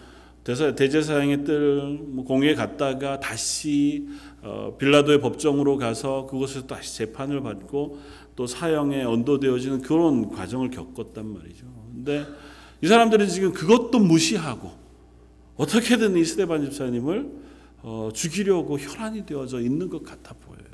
대제사장의 0.43 1.43
뜰뭐 1.43 2.23
공에 2.23 2.55
갔다가 2.55 3.19
다시 3.19 4.07
어, 4.41 4.75
빌라도의 4.79 5.21
법정으로 5.21 5.77
가서 5.77 6.25
그곳에서 6.25 6.65
다시 6.65 6.97
재판을 6.97 7.41
받고 7.41 7.99
또 8.35 8.47
사형에 8.47 9.03
언도되어지는 9.03 9.81
그런 9.81 10.29
과정을 10.31 10.71
겪었단 10.71 11.31
말이죠. 11.31 11.67
근데 11.93 12.25
이 12.81 12.87
사람들은 12.87 13.27
지금 13.27 13.53
그것도 13.53 13.99
무시하고 13.99 14.78
어떻게든 15.59 16.15
이 16.15 16.23
스테반 16.23 16.63
집사님을 16.63 17.29
어, 17.81 18.09
죽이려고 18.13 18.79
혈안이 18.79 19.25
되어져 19.25 19.59
있는 19.59 19.89
것 19.89 20.03
같아 20.03 20.33
보여요. 20.33 20.69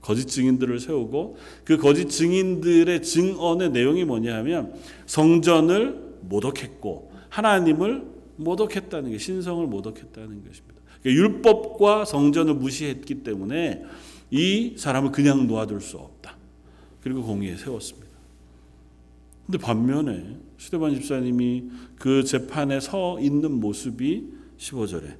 거짓 0.00 0.26
증인들을 0.26 0.78
세우고 0.78 1.36
그 1.64 1.76
거짓 1.76 2.08
증인들의 2.08 3.02
증언의 3.02 3.70
내용이 3.70 4.04
뭐냐면 4.04 4.74
성전을 5.06 6.18
모독했고 6.22 7.12
하나님을 7.30 8.04
모독했다는 8.36 9.10
게 9.10 9.18
신성을 9.18 9.66
모독했다는 9.66 10.44
것입니다. 10.44 10.80
그러니까 11.02 11.22
율법과 11.22 12.04
성전을 12.04 12.54
무시했기 12.54 13.22
때문에 13.24 13.82
이 14.30 14.74
사람을 14.76 15.10
그냥 15.10 15.48
놓아둘 15.48 15.80
수 15.80 15.98
없다. 15.98 16.36
그리고 17.00 17.24
공의에 17.24 17.56
세웠습니다. 17.56 18.01
근데 19.52 19.66
반면에 19.66 20.38
스테반 20.56 20.94
집사님이 20.94 21.64
그 21.96 22.24
재판에 22.24 22.80
서 22.80 23.20
있는 23.20 23.60
모습이 23.60 24.32
15절에 24.56 25.14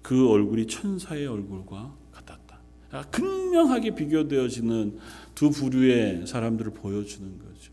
그 0.00 0.30
얼굴이 0.30 0.66
천사의 0.66 1.26
얼굴과 1.26 1.94
같았다. 2.10 2.58
아, 2.90 3.02
극명하게 3.10 3.96
비교되어지는 3.96 4.98
두 5.34 5.50
부류의 5.50 6.26
사람들을 6.26 6.72
보여주는 6.72 7.38
거죠. 7.38 7.72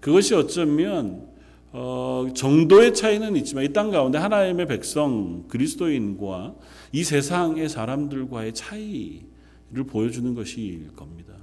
그것이 0.00 0.34
어쩌면 0.34 1.28
어, 1.72 2.28
정도의 2.34 2.94
차이는 2.94 3.36
있지만 3.36 3.64
이 3.64 3.68
땅 3.74 3.90
가운데 3.90 4.16
하나님의 4.16 4.66
백성 4.66 5.46
그리스도인과 5.48 6.54
이 6.92 7.04
세상의 7.04 7.68
사람들과의 7.68 8.54
차이를 8.54 9.84
보여주는 9.86 10.34
것일 10.34 10.92
겁니다. 10.96 11.34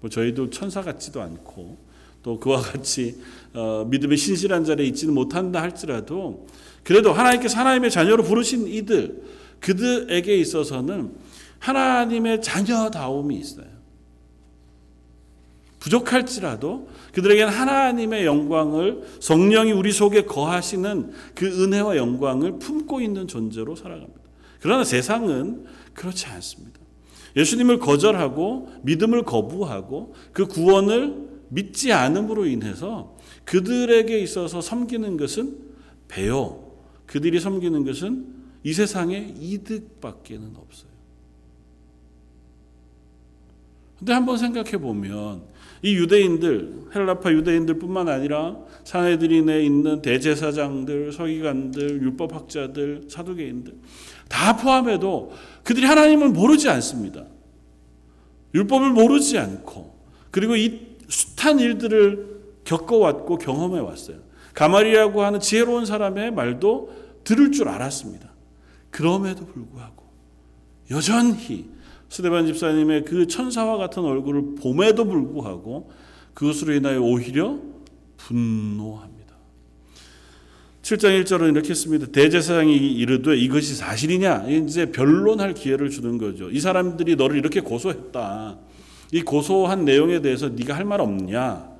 뭐 0.00 0.08
저희도 0.08 0.48
천사 0.48 0.80
같지도 0.80 1.20
않고 1.20 1.91
또 2.22 2.38
그와 2.38 2.60
같이 2.60 3.16
어, 3.54 3.86
믿음의 3.88 4.16
신실한 4.16 4.64
자리에 4.64 4.86
있지는 4.86 5.14
못한다 5.14 5.60
할지라도 5.60 6.46
그래도 6.82 7.12
하나님께서 7.12 7.58
하나님의 7.58 7.90
자녀로 7.90 8.22
부르신 8.22 8.66
이들 8.66 9.22
그들에게 9.60 10.36
있어서는 10.36 11.14
하나님의 11.58 12.42
자녀다움이 12.42 13.36
있어요. 13.36 13.72
부족할지라도 15.78 16.88
그들에게는 17.12 17.52
하나님의 17.52 18.24
영광을 18.24 19.02
성령이 19.20 19.72
우리 19.72 19.92
속에 19.92 20.24
거하시는 20.24 21.12
그 21.34 21.46
은혜와 21.46 21.96
영광을 21.96 22.58
품고 22.58 23.00
있는 23.00 23.26
존재로 23.26 23.74
살아갑니다. 23.74 24.20
그러나 24.60 24.84
세상은 24.84 25.64
그렇지 25.94 26.26
않습니다. 26.26 26.78
예수님을 27.36 27.78
거절하고 27.78 28.72
믿음을 28.82 29.24
거부하고 29.24 30.14
그 30.32 30.46
구원을 30.46 31.31
믿지 31.52 31.92
않음으로 31.92 32.46
인해서 32.46 33.16
그들에게 33.44 34.18
있어서 34.20 34.60
섬기는 34.60 35.16
것은 35.18 35.58
배요. 36.08 36.72
그들이 37.06 37.40
섬기는 37.40 37.84
것은 37.84 38.26
이 38.64 38.72
세상의 38.72 39.34
이득밖에는 39.38 40.56
없어요. 40.56 40.92
근데 43.98 44.14
한번 44.14 44.38
생각해 44.38 44.78
보면 44.78 45.42
이 45.82 45.94
유대인들, 45.94 46.86
헬라파 46.94 47.32
유대인들뿐만 47.32 48.08
아니라 48.08 48.56
사내들인에 48.84 49.62
있는 49.62 50.00
대제사장들, 50.00 51.12
서기관들, 51.12 52.02
율법학자들, 52.02 53.08
사두개인들 53.08 53.74
다 54.28 54.56
포함해도 54.56 55.32
그들이 55.64 55.84
하나님을 55.84 56.30
모르지 56.30 56.68
않습니다. 56.70 57.26
율법을 58.54 58.90
모르지 58.90 59.38
않고 59.38 59.92
그리고 60.30 60.56
이 60.56 60.91
숱한 61.12 61.60
일들을 61.60 62.42
겪어왔고 62.64 63.36
경험해 63.38 63.80
왔어요. 63.80 64.16
가말이라고 64.54 65.22
하는 65.22 65.40
지혜로운 65.40 65.84
사람의 65.84 66.32
말도 66.32 66.92
들을 67.24 67.52
줄 67.52 67.68
알았습니다. 67.68 68.30
그럼에도 68.90 69.46
불구하고 69.46 70.04
여전히 70.90 71.70
스데반 72.08 72.46
집사님의 72.46 73.04
그 73.04 73.26
천사와 73.26 73.76
같은 73.76 74.02
얼굴을 74.02 74.56
봄에도 74.56 75.04
불구하고 75.04 75.90
그것으로 76.34 76.74
인하여 76.74 77.00
오히려 77.00 77.58
분노합니다. 78.16 79.34
7장 80.82 81.22
1절은 81.22 81.52
이렇게 81.52 81.74
씁니다. 81.74 82.06
대제사장이 82.10 82.74
이르되 82.74 83.36
이것이 83.36 83.74
사실이냐? 83.74 84.48
이제 84.48 84.90
변론할 84.90 85.54
기회를 85.54 85.90
주는 85.90 86.18
거죠. 86.18 86.50
이 86.50 86.58
사람들이 86.58 87.16
너를 87.16 87.36
이렇게 87.36 87.60
고소했다. 87.60 88.58
이 89.12 89.22
고소한 89.22 89.84
내용에 89.84 90.20
대해서 90.20 90.48
네가 90.48 90.74
할 90.74 90.84
말 90.84 91.00
없냐? 91.00 91.70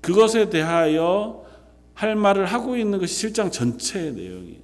그것에 0.00 0.48
대하여 0.48 1.44
할 1.94 2.16
말을 2.16 2.46
하고 2.46 2.76
있는 2.76 2.98
것이 2.98 3.28
7장 3.28 3.52
전체의 3.52 4.12
내용이에요. 4.12 4.60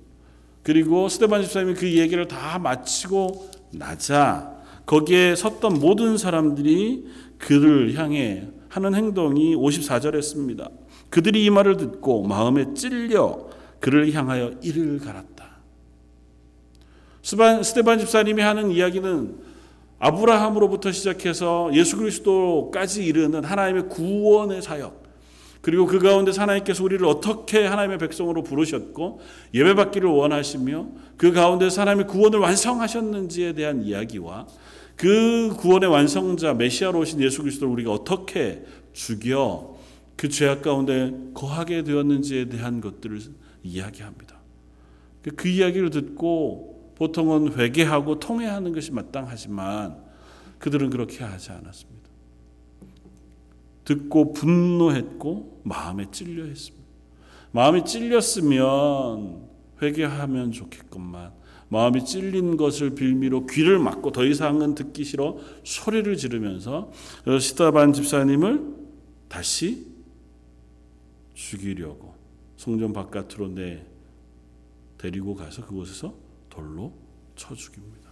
그리고 0.62 1.08
스테반 1.08 1.42
집사님이 1.42 1.75
그 1.75 1.92
얘기를 1.92 2.26
다 2.26 2.58
마치고 2.58 3.50
나자 3.72 4.56
거기에 4.86 5.36
섰던 5.36 5.75
모든 5.80 6.16
사람들이 6.16 7.06
그를 7.38 7.94
향해 7.94 8.48
하는 8.68 8.94
행동이 8.94 9.54
54절에 9.54 10.22
씁니다. 10.22 10.70
그들이 11.10 11.44
이 11.44 11.50
말을 11.50 11.76
듣고 11.76 12.22
마음에 12.22 12.72
찔려 12.75 13.48
그를 13.80 14.12
향하여 14.12 14.52
이를 14.62 14.98
갈았다. 14.98 15.44
스테반 17.22 17.98
집사님이 17.98 18.42
하는 18.42 18.70
이야기는 18.70 19.45
아브라함으로부터 19.98 20.92
시작해서 20.92 21.70
예수 21.72 21.96
그리스도까지 21.96 23.04
이르는 23.04 23.44
하나님의 23.44 23.88
구원의 23.88 24.62
사역, 24.62 25.04
그리고 25.62 25.86
그 25.86 25.98
가운데 25.98 26.30
하나님께서 26.30 26.84
우리를 26.84 27.04
어떻게 27.06 27.66
하나님의 27.66 27.98
백성으로 27.98 28.42
부르셨고 28.42 29.20
예배받기를 29.52 30.08
원하시며 30.08 30.86
그 31.16 31.32
가운데 31.32 31.68
하나님의 31.74 32.06
구원을 32.06 32.38
완성하셨는지에 32.38 33.54
대한 33.54 33.82
이야기와 33.82 34.46
그 34.94 35.54
구원의 35.58 35.90
완성자 35.90 36.54
메시아로 36.54 37.00
오신 37.00 37.20
예수 37.20 37.42
그리스도를 37.42 37.72
우리가 37.72 37.90
어떻게 37.90 38.62
죽여 38.92 39.76
그 40.16 40.28
죄악 40.28 40.62
가운데 40.62 41.12
거하게 41.34 41.82
되었는지에 41.82 42.48
대한 42.48 42.80
것들을 42.80 43.20
이야기합니다. 43.62 44.36
그 45.34 45.48
이야기를 45.48 45.90
듣고 45.90 46.75
보통은 46.96 47.54
회개하고 47.54 48.18
통회하는 48.18 48.72
것이 48.72 48.90
마땅하지만 48.92 50.04
그들은 50.58 50.90
그렇게 50.90 51.22
하지 51.24 51.52
않았습니다. 51.52 52.10
듣고 53.84 54.32
분노했고 54.32 55.62
마음에 55.64 56.10
찔려 56.10 56.44
했습니다. 56.44 56.86
마음이 57.52 57.84
찔렸으면 57.84 59.48
회개하면 59.80 60.52
좋겠건만 60.52 61.32
마음이 61.68 62.04
찔린 62.04 62.56
것을 62.56 62.94
빌미로 62.94 63.47
귀를 63.47 63.78
막고 63.78 64.12
더 64.12 64.25
이상은 64.25 64.75
듣기 64.75 65.04
싫어 65.04 65.36
소리를 65.64 66.16
지르면서 66.16 66.90
시다반 67.40 67.92
집사님을 67.92 68.75
다시 69.28 69.86
죽이려고 71.34 72.14
성전 72.56 72.92
바깥으로 72.92 73.49
내 73.49 73.84
데리고 74.97 75.34
가서 75.34 75.64
그곳에서 75.66 76.25
돌로 76.56 76.92
쳐 77.36 77.54
죽입니다. 77.54 78.10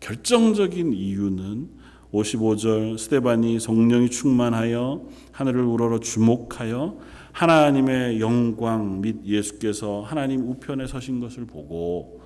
결정적인 0.00 0.92
이유는 0.92 1.70
55절 2.12 2.98
스테반이 2.98 3.60
성령이 3.60 4.10
충만하여 4.10 5.06
하늘을 5.32 5.62
우러러 5.62 6.00
주목하여 6.00 6.98
하나님의 7.32 8.20
영광 8.20 9.00
및 9.00 9.24
예수께서 9.24 10.02
하나님 10.02 10.48
우편에 10.48 10.86
서신 10.86 11.20
것을 11.20 11.46
보고 11.46 12.20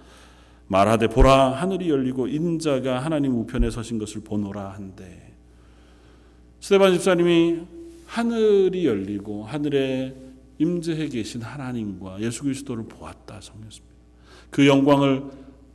말하되 0.69 1.09
보라 1.09 1.51
하늘이 1.51 1.91
열리고 1.91 2.29
인자가 2.29 3.01
하나님 3.01 3.35
우편에 3.35 3.71
서신 3.71 3.99
것을 3.99 4.23
보노라 4.23 4.71
한데 4.71 5.35
스테반 6.61 6.95
집사님이 6.95 7.61
하늘이 8.07 8.87
열리고 8.87 9.45
하늘에 9.45 10.15
임재해 10.59 11.09
계신 11.09 11.43
하나님과 11.43 12.21
예수 12.21 12.45
그리스도를 12.45 12.85
보았다 12.85 13.41
성경습니다. 13.41 13.92
그 14.53 14.67
영광을 14.67 15.31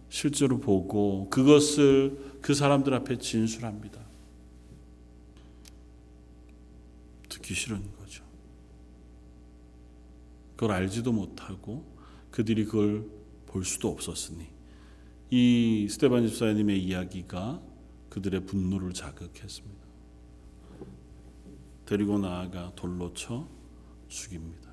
실제로 0.08 0.60
보고 0.60 1.28
그것을 1.32 2.38
그 2.42 2.54
사람들 2.54 2.94
앞에 2.94 3.18
진술합니다. 3.18 4.00
듣기 7.28 7.56
싫은 7.56 7.82
거죠. 7.98 8.24
그걸 10.56 10.76
알지도 10.76 11.12
못하고 11.12 11.86
그들이 12.30 12.66
그걸 12.66 13.04
볼 13.48 13.66
수도 13.66 13.90
없었으니 13.90 14.46
이 15.32 15.88
스테반 15.90 16.28
집사님의 16.28 16.82
이야기가 16.82 17.60
그들의 18.10 18.46
분노를 18.46 18.94
자극했습니다. 18.94 19.88
데리고 21.88 22.20
나아가 22.20 22.72
돌로 22.76 23.12
쳐 23.16 23.48
죽입니다. 24.08 24.70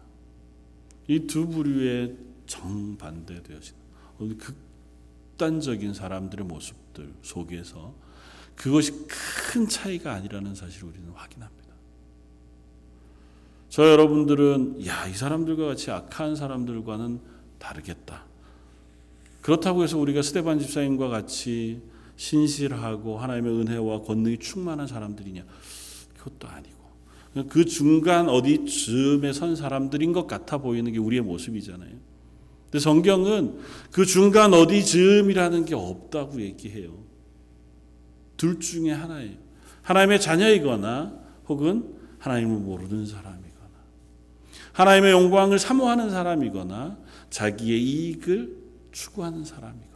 이 1.08 1.26
두 1.26 1.48
부류의 1.48 2.18
정반대되어진 2.46 3.83
극단적인 4.18 5.94
사람들의 5.94 6.46
모습들 6.46 7.12
속에서 7.22 7.94
그것이 8.54 9.06
큰 9.08 9.68
차이가 9.68 10.12
아니라는 10.12 10.54
사실을 10.54 10.88
우리는 10.88 11.08
확인합니다. 11.10 11.64
저 13.68 13.90
여러분들은 13.90 14.86
야, 14.86 15.06
이 15.08 15.14
사람들과 15.14 15.66
같이 15.66 15.90
악한 15.90 16.36
사람들과는 16.36 17.20
다르겠다. 17.58 18.24
그렇다고 19.40 19.82
해서 19.82 19.98
우리가 19.98 20.22
스테반 20.22 20.60
집사님과 20.60 21.08
같이 21.08 21.82
신실하고 22.16 23.18
하나님의 23.18 23.52
은혜와 23.60 24.02
권능이 24.02 24.38
충만한 24.38 24.86
사람들이냐? 24.86 25.44
그것도 26.16 26.48
아니고. 26.48 26.84
그 27.48 27.64
중간 27.64 28.28
어디쯤에 28.28 29.32
선 29.32 29.56
사람들인 29.56 30.12
것 30.12 30.28
같아 30.28 30.58
보이는 30.58 30.92
게 30.92 30.98
우리의 30.98 31.22
모습이잖아요. 31.22 32.13
근데 32.74 32.82
성경은 32.82 33.60
그 33.92 34.04
중간 34.04 34.52
어디쯤이라는 34.52 35.64
게 35.64 35.76
없다고 35.76 36.40
얘기해요. 36.40 37.04
둘 38.36 38.58
중에 38.58 38.90
하나예요. 38.90 39.34
하나님의 39.82 40.20
자녀이거나 40.20 41.12
혹은 41.48 41.94
하나님을 42.18 42.56
모르는 42.56 43.06
사람이거나 43.06 43.44
하나님의 44.72 45.12
영광을 45.12 45.60
사모하는 45.60 46.10
사람이거나 46.10 46.98
자기의 47.30 47.80
이익을 47.80 48.56
추구하는 48.90 49.44
사람이거나 49.44 49.94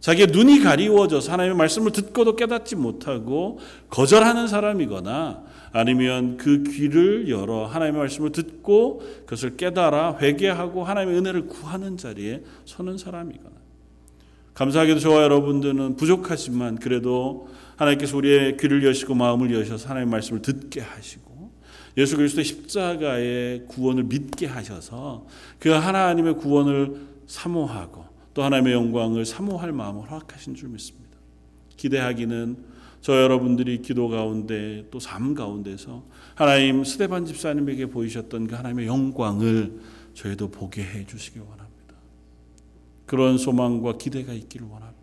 자기의 0.00 0.28
눈이 0.28 0.60
가리워져서 0.60 1.30
하나님의 1.30 1.58
말씀을 1.58 1.92
듣고도 1.92 2.36
깨닫지 2.36 2.74
못하고 2.74 3.58
거절하는 3.90 4.48
사람이거나 4.48 5.44
아니면 5.74 6.36
그 6.36 6.62
귀를 6.62 7.28
열어 7.28 7.66
하나님의 7.66 7.98
말씀을 8.02 8.30
듣고 8.30 9.02
그것을 9.24 9.56
깨달아 9.56 10.18
회개하고 10.20 10.84
하나님의 10.84 11.18
은혜를 11.18 11.48
구하는 11.48 11.96
자리에 11.96 12.44
서는 12.64 12.96
사람이거나 12.96 13.56
감사하게도 14.54 15.00
저와 15.00 15.24
여러분들은 15.24 15.96
부족하지만 15.96 16.76
그래도 16.76 17.48
하나님께서 17.74 18.16
우리의 18.16 18.56
귀를 18.56 18.84
여시고 18.84 19.16
마음을 19.16 19.52
여셔서 19.52 19.88
하나님의 19.88 20.12
말씀을 20.12 20.42
듣게 20.42 20.80
하시고 20.80 21.50
예수 21.96 22.16
그리스도의 22.16 22.44
십자가의 22.44 23.64
구원을 23.66 24.04
믿게 24.04 24.46
하셔서 24.46 25.26
그 25.58 25.70
하나님의 25.70 26.36
구원을 26.36 26.94
사모하고 27.26 28.04
또 28.32 28.44
하나님의 28.44 28.74
영광을 28.74 29.24
사모할 29.24 29.72
마음을 29.72 30.08
허락하신 30.08 30.54
줄 30.54 30.68
믿습니다. 30.68 31.18
기대하기는 31.76 32.73
저 33.04 33.20
여러분들이 33.22 33.82
기도 33.82 34.08
가운데 34.08 34.86
또 34.90 34.98
삶 34.98 35.34
가운데서 35.34 36.04
하나님 36.34 36.84
스테반 36.84 37.26
집사님에게 37.26 37.86
보이셨던 37.90 38.46
그 38.46 38.54
하나님의 38.54 38.86
영광을 38.86 39.78
저희도 40.14 40.50
보게 40.50 40.82
해 40.82 41.04
주시기 41.04 41.38
원합니다. 41.38 41.96
그런 43.04 43.36
소망과 43.36 43.98
기대가 43.98 44.32
있기를 44.32 44.66
원합니다. 44.66 45.02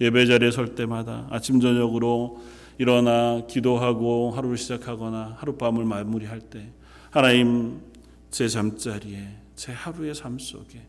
예배 0.00 0.24
자리에 0.24 0.50
설 0.50 0.74
때마다 0.74 1.26
아침 1.28 1.60
저녁으로 1.60 2.40
일어나 2.78 3.46
기도하고 3.46 4.30
하루를 4.30 4.56
시작하거나 4.56 5.36
하룻밤을 5.36 5.84
마무리할 5.84 6.40
때 6.40 6.72
하나님 7.10 7.82
제 8.30 8.48
잠자리에 8.48 9.28
제 9.54 9.70
하루의 9.70 10.14
삶 10.14 10.38
속에 10.38 10.80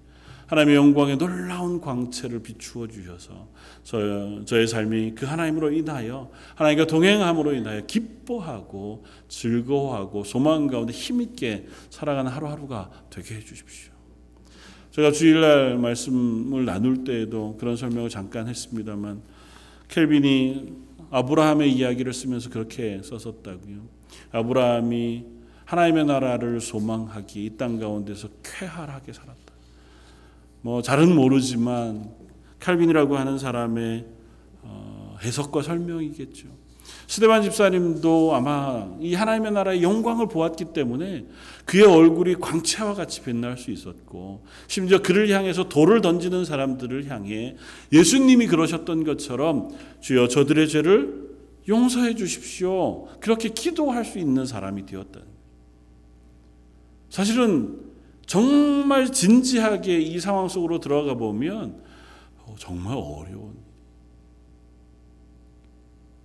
하나님의 0.47 0.75
영광의 0.75 1.17
놀라운 1.17 1.81
광채를 1.81 2.43
비추어 2.43 2.87
주셔서 2.87 3.47
저, 3.83 4.43
저의 4.45 4.67
삶이 4.67 5.15
그 5.15 5.25
하나님으로 5.25 5.71
인하여 5.71 6.29
하나님과 6.55 6.85
동행함으로 6.85 7.53
인하여 7.53 7.85
기뻐하고 7.85 9.03
즐거워하고 9.27 10.23
소망 10.23 10.67
가운데 10.67 10.93
힘있게 10.93 11.67
살아가는 11.89 12.31
하루하루가 12.31 12.91
되게 13.09 13.35
해 13.35 13.39
주십시오. 13.39 13.91
제가 14.91 15.11
주일날 15.11 15.77
말씀을 15.77 16.65
나눌 16.65 17.03
때에도 17.03 17.57
그런 17.59 17.75
설명을 17.75 18.09
잠깐 18.09 18.47
했습니다만 18.47 19.21
켈빈이 19.89 20.73
아브라함의 21.11 21.71
이야기를 21.73 22.13
쓰면서 22.13 22.49
그렇게 22.49 23.01
썼었다고요. 23.03 23.87
아브라함이 24.31 25.25
하나님의 25.65 26.05
나라를 26.05 26.61
소망하기 26.61 27.45
이 27.45 27.57
땅 27.57 27.79
가운데서 27.79 28.29
쾌활하게 28.43 29.11
살았다. 29.13 29.44
뭐 30.65 30.81
잘은 30.81 31.13
모르지만 31.13 32.09
칼빈이라고 32.59 33.17
하는 33.17 33.37
사람의 33.37 34.03
어, 34.63 35.15
해석과 35.21 35.61
설명이겠죠. 35.61 36.47
스데반 37.05 37.43
집사님도 37.43 38.33
아마 38.33 38.89
이 38.99 39.13
하나님의 39.13 39.51
나라의 39.51 39.83
영광을 39.83 40.27
보았기 40.27 40.73
때문에 40.73 41.27
그의 41.65 41.83
얼굴이 41.83 42.37
광채와 42.39 42.95
같이 42.95 43.21
빛날 43.21 43.59
수 43.59 43.69
있었고 43.69 44.43
심지어 44.65 45.03
그를 45.03 45.29
향해서 45.29 45.69
돌을 45.69 46.01
던지는 46.01 46.45
사람들을 46.45 47.11
향해 47.11 47.57
예수님이 47.93 48.47
그러셨던 48.47 49.03
것처럼 49.03 49.69
주여 49.99 50.29
저들의 50.29 50.67
죄를 50.67 51.29
용서해 51.67 52.15
주십시오. 52.15 53.05
그렇게 53.19 53.49
기도할 53.49 54.03
수 54.03 54.17
있는 54.17 54.47
사람이 54.47 54.87
되었다. 54.87 55.19
사실은 57.11 57.84
정말 58.25 59.11
진지하게 59.11 59.99
이 59.99 60.19
상황 60.19 60.47
속으로 60.47 60.79
들어가 60.79 61.13
보면 61.15 61.81
정말 62.57 62.95
어려운 62.97 63.55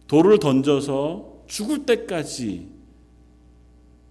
돌을 0.07 0.39
던져서 0.39 1.45
죽을 1.47 1.87
때까지 1.87 2.69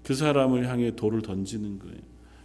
그 0.04 0.14
사람을 0.14 0.68
향해 0.68 0.96
돌을 0.96 1.22
던지는 1.22 1.80
거예요. 1.80 1.98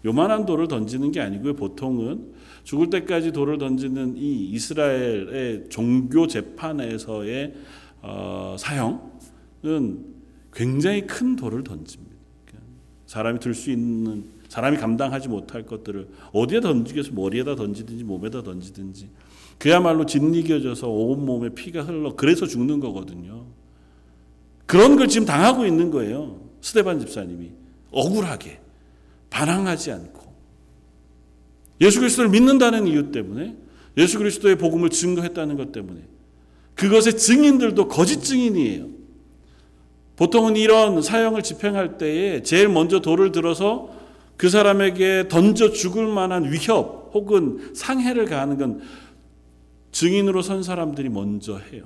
요만한 0.05 0.45
돌을 0.45 0.69
던지는 0.69 1.13
게 1.13 1.21
아니고요. 1.21 1.55
보통은 1.55 2.35
죽을 2.65 2.91
때까지 2.91 3.33
돌을 3.33 3.59
던지는 3.59 4.17
이 4.17 4.51
이스라엘의 4.51 5.69
종교 5.71 6.27
재판에서의 6.27 7.55
어, 8.03 8.57
사형은 8.59 10.15
굉장히 10.53 11.07
큰 11.07 11.37
돌을 11.37 11.65
던집니다. 11.65 12.15
그러니까 12.45 12.69
사람이 13.07 13.41
들 13.41 13.55
수 13.55 13.71
있는 13.71 14.34
사람이 14.55 14.77
감당하지 14.77 15.29
못할 15.29 15.67
것들을 15.67 16.07
어디에 16.33 16.61
던지겠어 16.61 17.11
머리에다 17.13 17.57
던지든지 17.57 18.05
몸에다 18.05 18.45
던지든지 18.45 19.09
그야말로 19.59 20.07
짓이겨져서 20.07 20.89
온 20.89 21.27
몸에 21.27 21.49
피가 21.49 21.83
흘러 21.83 22.15
그래서 22.15 22.47
죽는 22.47 22.79
거거든요. 22.79 23.47
그런 24.67 24.95
걸 24.95 25.09
지금 25.09 25.27
당하고 25.27 25.67
있는 25.67 25.91
거예요. 25.91 26.41
스테반 26.61 27.01
집사님이 27.01 27.51
억울하게 27.91 28.61
반항하지 29.29 29.91
않고 29.91 30.23
예수 31.81 31.99
그리스도를 31.99 32.31
믿는다는 32.31 32.87
이유 32.87 33.11
때문에 33.11 33.57
예수 33.97 34.19
그리스도의 34.19 34.57
복음을 34.57 34.89
증거했다는 34.89 35.57
것 35.57 35.73
때문에 35.73 36.01
그것의 36.77 37.19
증인들도 37.19 37.89
거짓 37.89 38.23
증인이에요. 38.23 38.87
보통은 40.15 40.55
이런 40.55 41.03
사형을 41.03 41.43
집행할 41.43 41.99
때에 41.99 42.45
제일 42.45 42.69
먼저 42.69 43.01
돌을 43.01 43.33
들어서 43.33 44.04
그 44.37 44.49
사람에게 44.49 45.29
던져 45.29 45.71
죽을 45.71 46.07
만한 46.07 46.51
위협 46.51 47.11
혹은 47.15 47.73
상해를 47.75 48.27
가하는 48.27 48.59
건 48.59 48.81
증인으로 49.93 50.43
선 50.43 50.63
사람들이 50.63 51.09
먼저 51.09 51.59
해요. 51.59 51.85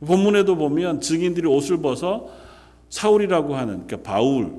본문에도 0.00 0.56
보면 0.56 1.00
증인들이 1.00 1.46
옷을 1.46 1.78
벗어 1.78 2.28
사울이라고 2.88 3.56
하는 3.56 3.86
그러니까 3.86 4.10
바울의 4.10 4.52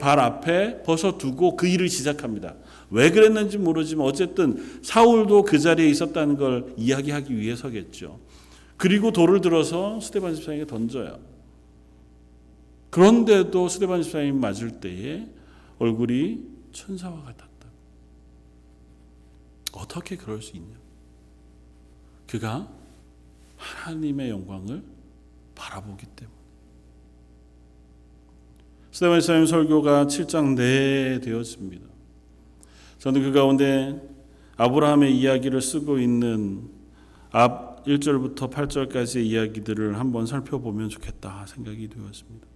발 0.00 0.18
앞에 0.18 0.82
벗어 0.82 1.18
두고 1.18 1.56
그 1.56 1.66
일을 1.66 1.88
시작합니다. 1.88 2.54
왜 2.90 3.10
그랬는지 3.10 3.58
모르지만 3.58 4.06
어쨌든 4.06 4.80
사울도 4.82 5.44
그 5.44 5.58
자리에 5.58 5.88
있었다는 5.88 6.36
걸 6.36 6.74
이야기하기 6.76 7.36
위해서겠죠. 7.36 8.18
그리고 8.76 9.12
돌을 9.12 9.40
들어서 9.40 10.00
스테반 10.00 10.34
집사에게 10.34 10.66
던져요. 10.66 11.18
그런데도 12.90 13.68
스테반 13.68 14.02
집사님 14.02 14.40
맞을 14.40 14.80
때에 14.80 15.26
얼굴이 15.80 16.46
천사와 16.72 17.22
같았다. 17.24 17.66
어떻게 19.72 20.16
그럴 20.16 20.40
수 20.40 20.56
있냐? 20.56 20.76
그가 22.28 22.70
하나님의 23.56 24.30
영광을 24.30 24.84
바라보기 25.54 26.06
때문에. 26.14 26.36
스테반 28.92 29.20
사님 29.20 29.46
설교가 29.46 30.06
7장 30.06 30.54
내에 30.54 31.20
되어집니다. 31.20 31.86
저는 32.98 33.22
그 33.22 33.32
가운데 33.32 34.00
아브라함의 34.56 35.16
이야기를 35.16 35.62
쓰고 35.62 35.98
있는 35.98 36.68
앞 37.30 37.84
1절부터 37.84 38.52
8절까지의 38.52 39.24
이야기들을 39.24 39.98
한번 39.98 40.26
살펴보면 40.26 40.90
좋겠다 40.90 41.46
생각이 41.46 41.88
되었습니다. 41.88 42.46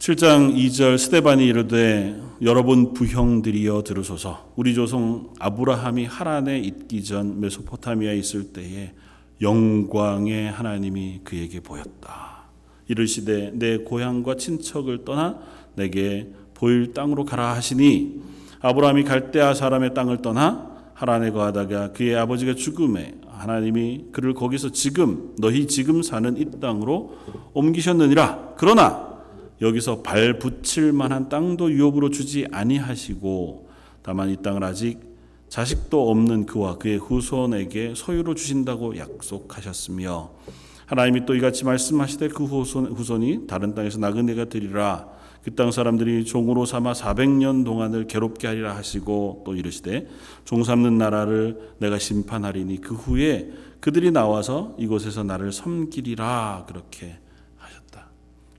7장 0.00 0.56
2절 0.56 0.96
스테반이 0.96 1.46
이르되 1.46 2.18
여러분 2.40 2.94
부형들이여 2.94 3.82
들으소서 3.82 4.50
우리 4.56 4.74
조상 4.74 5.28
아브라함이 5.38 6.06
하란에 6.06 6.58
있기 6.58 7.04
전 7.04 7.38
메소포타미아에 7.38 8.16
있을 8.16 8.44
때에 8.54 8.94
영광의 9.42 10.50
하나님이 10.52 11.20
그에게 11.22 11.60
보였다. 11.60 12.44
이르시되 12.88 13.52
내 13.56 13.76
고향과 13.76 14.36
친척을 14.36 15.04
떠나 15.04 15.38
내게 15.74 16.32
보일 16.54 16.94
땅으로 16.94 17.26
가라 17.26 17.52
하시니 17.52 18.22
아브라함이 18.62 19.04
갈대아 19.04 19.52
사람의 19.52 19.92
땅을 19.92 20.22
떠나 20.22 20.70
하란에 20.94 21.30
거하다가 21.30 21.92
그의 21.92 22.16
아버지가 22.16 22.54
죽음에 22.54 23.16
하나님이 23.28 24.06
그를 24.12 24.32
거기서 24.32 24.70
지금 24.72 25.34
너희 25.38 25.66
지금 25.66 26.02
사는 26.02 26.38
이 26.38 26.50
땅으로 26.58 27.18
옮기셨느니라. 27.52 28.54
그러나 28.56 29.09
여기서 29.60 30.02
발 30.02 30.38
붙일 30.38 30.92
만한 30.92 31.28
땅도 31.28 31.70
유업으로 31.72 32.10
주지 32.10 32.46
아니하시고 32.50 33.68
다만 34.02 34.30
이 34.30 34.36
땅을 34.36 34.64
아직 34.64 35.00
자식도 35.48 36.10
없는 36.10 36.46
그와 36.46 36.78
그의 36.78 36.98
후손에게 36.98 37.94
소유로 37.96 38.34
주신다고 38.34 38.96
약속하셨으며 38.96 40.30
하나님이 40.86 41.26
또 41.26 41.34
이같이 41.34 41.64
말씀하시되 41.64 42.28
그 42.28 42.44
후손, 42.44 42.86
후손 42.86 43.22
이 43.22 43.46
다른 43.46 43.74
땅에서 43.74 43.98
나그네가 43.98 44.46
되리라. 44.46 45.20
그 45.44 45.54
땅 45.54 45.70
사람들이 45.70 46.24
종으로 46.24 46.66
삼아 46.66 46.92
400년 46.92 47.64
동안을 47.64 48.06
괴롭게 48.06 48.46
하리라 48.46 48.76
하시고 48.76 49.42
또 49.46 49.54
이르시되 49.54 50.06
종 50.44 50.64
삼는 50.64 50.98
나라를 50.98 51.74
내가 51.78 51.98
심판하리니 51.98 52.82
그 52.82 52.94
후에 52.94 53.50
그들이 53.80 54.10
나와서 54.10 54.74
이곳에서 54.78 55.24
나를 55.24 55.52
섬기리라. 55.52 56.66
그렇게 56.68 57.18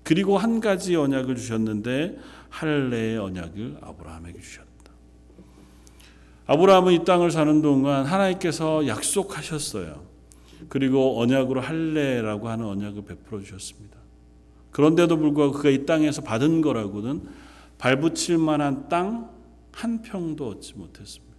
그리고 0.03 0.37
한 0.37 0.59
가지 0.59 0.95
언약을 0.95 1.35
주셨는데 1.35 2.17
할례의 2.49 3.17
언약을 3.17 3.77
아브라함에게 3.81 4.39
주셨다. 4.39 4.69
아브라함은 6.47 6.93
이 6.93 7.05
땅을 7.05 7.31
사는 7.31 7.61
동안 7.61 8.05
하나님께서 8.05 8.87
약속하셨어요. 8.87 10.03
그리고 10.69 11.19
언약으로 11.21 11.61
할례라고 11.61 12.49
하는 12.49 12.65
언약을 12.65 13.05
베풀어 13.05 13.41
주셨습니다. 13.41 13.97
그런데도 14.71 15.17
불구하고 15.17 15.53
그가 15.53 15.69
이 15.69 15.85
땅에서 15.85 16.21
받은 16.21 16.61
거라고는 16.61 17.27
발붙일 17.77 18.37
만한 18.37 18.89
땅 18.89 19.41
한 19.71 20.01
평도 20.01 20.47
얻지 20.47 20.73
못했습니다. 20.75 21.31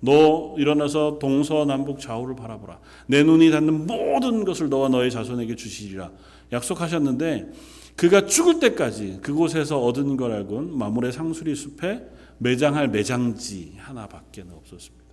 너 0.00 0.54
일어나서 0.58 1.18
동서남북 1.18 1.98
좌우를 1.98 2.36
바라보라. 2.36 2.78
내 3.06 3.22
눈이 3.22 3.50
닿는 3.50 3.86
모든 3.86 4.44
것을 4.44 4.68
너와 4.68 4.88
너의 4.90 5.10
자손에게 5.10 5.56
주시리라. 5.56 6.10
약속하셨는데 6.52 7.50
그가 7.96 8.26
죽을 8.26 8.58
때까지 8.58 9.20
그곳에서 9.22 9.80
얻은 9.80 10.16
거라곤 10.16 10.76
마물의 10.76 11.12
상수리 11.12 11.54
숲에 11.54 12.08
매장할 12.38 12.88
매장지 12.88 13.74
하나밖에 13.78 14.44
없었습니다. 14.50 15.04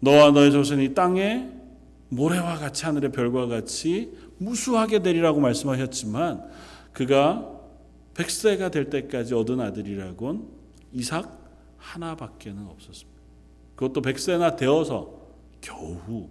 너와 0.00 0.30
너의 0.30 0.52
조선이 0.52 0.94
땅에 0.94 1.50
모래와 2.10 2.56
같이 2.58 2.84
하늘의 2.84 3.12
별과 3.12 3.46
같이 3.46 4.12
무수하게 4.38 5.02
되리라고 5.02 5.40
말씀하셨지만 5.40 6.48
그가 6.92 7.54
100세가 8.14 8.70
될 8.70 8.90
때까지 8.90 9.34
얻은 9.34 9.60
아들이라곤 9.60 10.48
이삭 10.92 11.38
하나밖에는 11.76 12.66
없었습니다. 12.66 13.18
그것도 13.76 14.02
100세나 14.02 14.56
되어서 14.56 15.18
겨우 15.60 16.28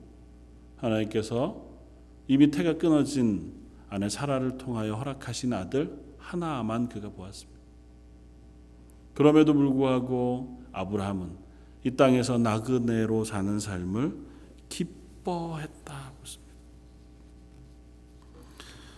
하나님께서 0.77 1.65
이미 2.27 2.51
태가 2.51 2.77
끊어진 2.77 3.53
아내 3.89 4.09
사라를 4.09 4.57
통하여 4.57 4.95
허락하신 4.95 5.53
아들 5.53 5.97
하나만 6.17 6.89
그가 6.89 7.09
보았습니다. 7.09 7.57
그럼에도 9.13 9.53
불구하고 9.53 10.61
아브라함은 10.73 11.29
이 11.83 11.91
땅에서 11.91 12.37
나그네로 12.37 13.23
사는 13.23 13.59
삶을 13.59 14.15
기뻐했다고 14.69 16.15
했습니다. 16.21 16.47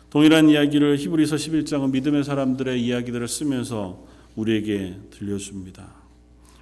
동일한 0.10 0.49
이야기를 0.49 0.97
히브리서 0.97 1.36
11장은 1.36 1.91
믿음의 1.91 2.23
사람들의 2.23 2.84
이야기들을 2.84 3.28
쓰면서 3.28 4.06
우리에게 4.36 4.99
들려줍니다. 5.12 5.88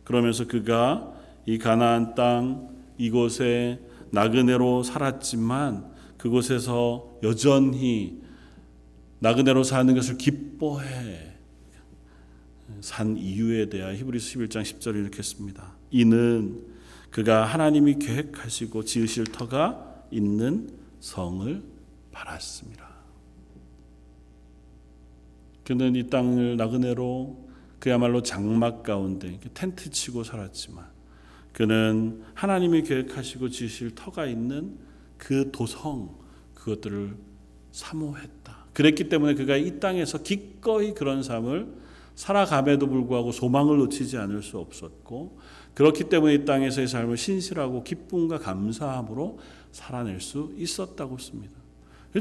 그러면서 0.03 0.47
그가 0.47 1.13
이 1.45 1.57
가나안 1.57 2.13
땅 2.13 2.69
이곳에 2.97 3.79
나그네로 4.11 4.83
살았지만 4.83 5.96
그곳에서 6.17 7.19
여전히 7.23 8.21
나그네로 9.19 9.63
사는 9.63 9.93
것을 9.95 10.17
기뻐해 10.17 11.35
산 12.81 13.17
이유에 13.17 13.69
대하 13.69 13.93
히브리서 13.93 14.39
11장 14.39 14.61
10절을 14.61 15.01
이렇게 15.01 15.23
씁니다. 15.23 15.73
이는 15.89 16.63
그가 17.09 17.45
하나님이 17.45 17.95
계획하시고 17.95 18.83
지으실 18.83 19.25
터가 19.25 20.03
있는 20.11 20.69
성을 20.99 21.63
바랐습니다. 22.11 22.87
그는 25.63 25.95
이 25.95 26.09
땅을 26.09 26.57
나그네로 26.57 27.47
그야말로 27.79 28.23
장막 28.23 28.83
가운데 28.83 29.39
텐트 29.53 29.89
치고 29.89 30.23
살았지만 30.23 30.85
그는 31.53 32.23
하나님이 32.33 32.83
계획하시고 32.83 33.49
지으실 33.49 33.95
터가 33.95 34.27
있는 34.27 34.77
그 35.17 35.51
도성 35.51 36.15
그것들을 36.53 37.15
사모했다. 37.71 38.67
그랬기 38.73 39.09
때문에 39.09 39.33
그가 39.33 39.55
이 39.57 39.79
땅에서 39.79 40.19
기꺼이 40.19 40.93
그런 40.93 41.23
삶을 41.23 41.67
살아감에도 42.15 42.87
불구하고 42.87 43.31
소망을 43.31 43.77
놓치지 43.77 44.17
않을 44.17 44.41
수 44.41 44.57
없었고 44.57 45.39
그렇기 45.75 46.05
때문에 46.05 46.33
이 46.33 46.45
땅에서의 46.45 46.87
삶을 46.87 47.17
신실하고 47.17 47.83
기쁨과 47.83 48.39
감사함으로 48.39 49.39
살아낼 49.71 50.19
수 50.19 50.51
있었다고 50.57 51.19
씁니다. 51.19 51.53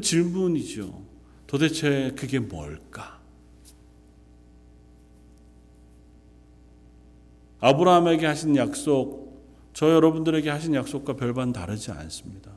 질문이죠. 0.01 1.03
도대체 1.47 2.13
그게 2.17 2.39
뭘까? 2.39 3.21
아브라함에게 7.61 8.27
하신 8.27 8.57
약속, 8.57 9.43
저 9.73 9.91
여러분들에게 9.91 10.51
하신 10.51 10.75
약속과 10.75 11.17
별반 11.17 11.53
다르지 11.53 11.91
않습니다. 11.91 12.56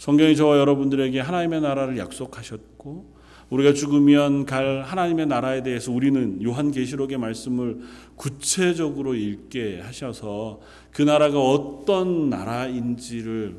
성경이 0.00 0.34
저와 0.34 0.58
여러분들에게 0.58 1.20
하나님의 1.20 1.60
나라를 1.60 1.98
약속하셨고 1.98 3.20
우리가 3.50 3.74
죽으면 3.74 4.46
갈 4.46 4.80
하나님의 4.80 5.26
나라에 5.26 5.62
대해서 5.62 5.92
우리는 5.92 6.42
요한계시록의 6.42 7.18
말씀을 7.18 7.80
구체적으로 8.16 9.14
읽게 9.14 9.80
하셔서 9.80 10.60
그 10.90 11.02
나라가 11.02 11.38
어떤 11.38 12.30
나라인지를 12.30 13.56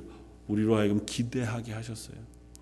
우리로 0.47 0.77
하여금 0.77 1.06
기대하게 1.06 1.73
하셨어요. 1.73 2.17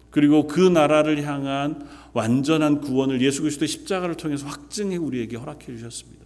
그리고 0.09 0.45
그 0.45 0.59
나라를 0.59 1.23
향한 1.23 1.87
완전한 2.11 2.81
구원을 2.81 3.21
예수 3.21 3.43
그리스도의 3.43 3.69
십자가를 3.69 4.15
통해서 4.15 4.45
확증해 4.45 4.97
우리에게 4.97 5.37
허락해 5.37 5.67
주셨습니다. 5.67 6.18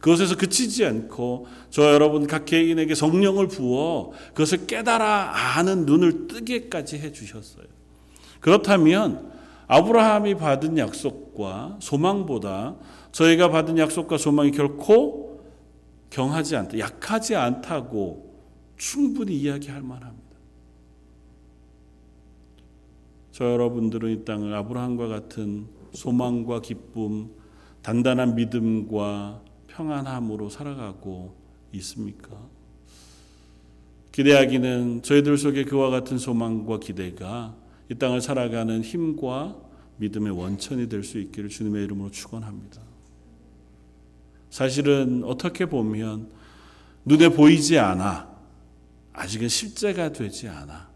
그것에서 0.00 0.36
그치지 0.36 0.84
않고 0.84 1.46
저 1.70 1.92
여러분 1.92 2.26
각 2.26 2.44
개인에게 2.44 2.94
성령을 2.94 3.48
부어 3.48 4.12
그것을 4.28 4.66
깨달아 4.66 5.56
아는 5.58 5.86
눈을 5.86 6.28
뜨게까지 6.28 6.98
해 6.98 7.12
주셨어요. 7.12 7.64
그렇다면 8.40 9.32
아브라함이 9.66 10.34
받은 10.36 10.76
약속과 10.76 11.78
소망보다 11.80 12.76
저희가 13.12 13.48
받은 13.48 13.78
약속과 13.78 14.18
소망이 14.18 14.50
결코 14.50 15.40
경하지 16.10 16.56
않다, 16.56 16.78
약하지 16.78 17.34
않다고 17.34 18.34
충분히 18.76 19.36
이야기할 19.36 19.82
만합니다. 19.82 20.24
저 23.32 23.44
여러분들은 23.52 24.10
이 24.10 24.24
땅을 24.24 24.54
아브라함과 24.54 25.08
같은 25.08 25.66
소망과 25.92 26.60
기쁨, 26.60 27.30
단단한 27.82 28.36
믿음과 28.36 29.40
평안함으로 29.74 30.48
살아가고 30.50 31.34
있습니까? 31.72 32.30
기대하기는 34.12 35.02
저희들 35.02 35.36
속에 35.36 35.64
그와 35.64 35.90
같은 35.90 36.18
소망과 36.18 36.78
기대가 36.78 37.56
이 37.90 37.94
땅을 37.96 38.20
살아가는 38.20 38.82
힘과 38.82 39.56
믿음의 39.96 40.32
원천이 40.32 40.88
될 40.88 41.02
수 41.02 41.18
있기를 41.18 41.48
주님의 41.48 41.84
이름으로 41.84 42.10
축원합니다. 42.10 42.80
사실은 44.50 45.24
어떻게 45.24 45.66
보면 45.66 46.30
눈에 47.04 47.28
보이지 47.28 47.78
않아 47.78 48.32
아직은 49.12 49.48
실제가 49.48 50.12
되지 50.12 50.48
않아. 50.48 50.88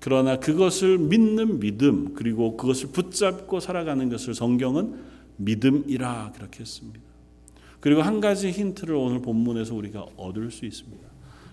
그러나 0.00 0.38
그것을 0.38 0.96
믿는 0.96 1.60
믿음 1.60 2.14
그리고 2.14 2.56
그것을 2.56 2.90
붙잡고 2.90 3.60
살아가는 3.60 4.08
것을 4.08 4.34
성경은 4.34 5.04
믿음이라 5.36 6.32
그렇게 6.34 6.60
했습니다. 6.60 7.07
그리고 7.80 8.02
한 8.02 8.20
가지 8.20 8.50
힌트를 8.50 8.94
오늘 8.94 9.20
본문에서 9.22 9.74
우리가 9.74 10.06
얻을 10.16 10.50
수 10.50 10.64
있습니다. 10.64 11.08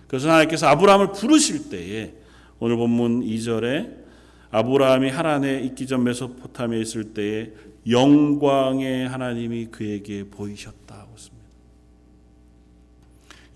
그래서 0.08 0.28
하나님께서 0.30 0.66
아브라함을 0.68 1.12
부르실 1.12 1.68
때에 1.68 2.14
오늘 2.58 2.76
본문 2.76 3.22
2절에 3.22 4.06
아브라함이 4.50 5.10
하란에 5.10 5.60
있기 5.62 5.86
전 5.86 6.04
메소포타미아에 6.04 6.80
있을 6.80 7.14
때에 7.14 7.52
영광의 7.88 9.08
하나님이 9.08 9.66
그에게 9.66 10.24
보이셨다고 10.24 11.16
씁니다. 11.16 11.46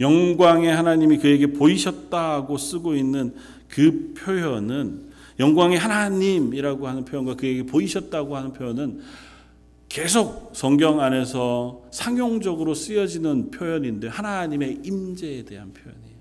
영광의 0.00 0.74
하나님이 0.74 1.18
그에게 1.18 1.46
보이셨다고 1.48 2.56
쓰고 2.56 2.94
있는 2.94 3.34
그 3.68 4.14
표현은 4.16 5.10
영광의 5.38 5.78
하나님이라고 5.78 6.86
하는 6.86 7.04
표현과 7.04 7.34
그에게 7.34 7.64
보이셨다고 7.64 8.36
하는 8.36 8.52
표현은 8.52 9.00
계속 9.90 10.52
성경 10.54 11.00
안에서 11.00 11.82
상용적으로 11.90 12.74
쓰여지는 12.74 13.50
표현인데 13.50 14.06
하나님의 14.06 14.82
임재에 14.84 15.42
대한 15.42 15.72
표현이에요. 15.72 16.16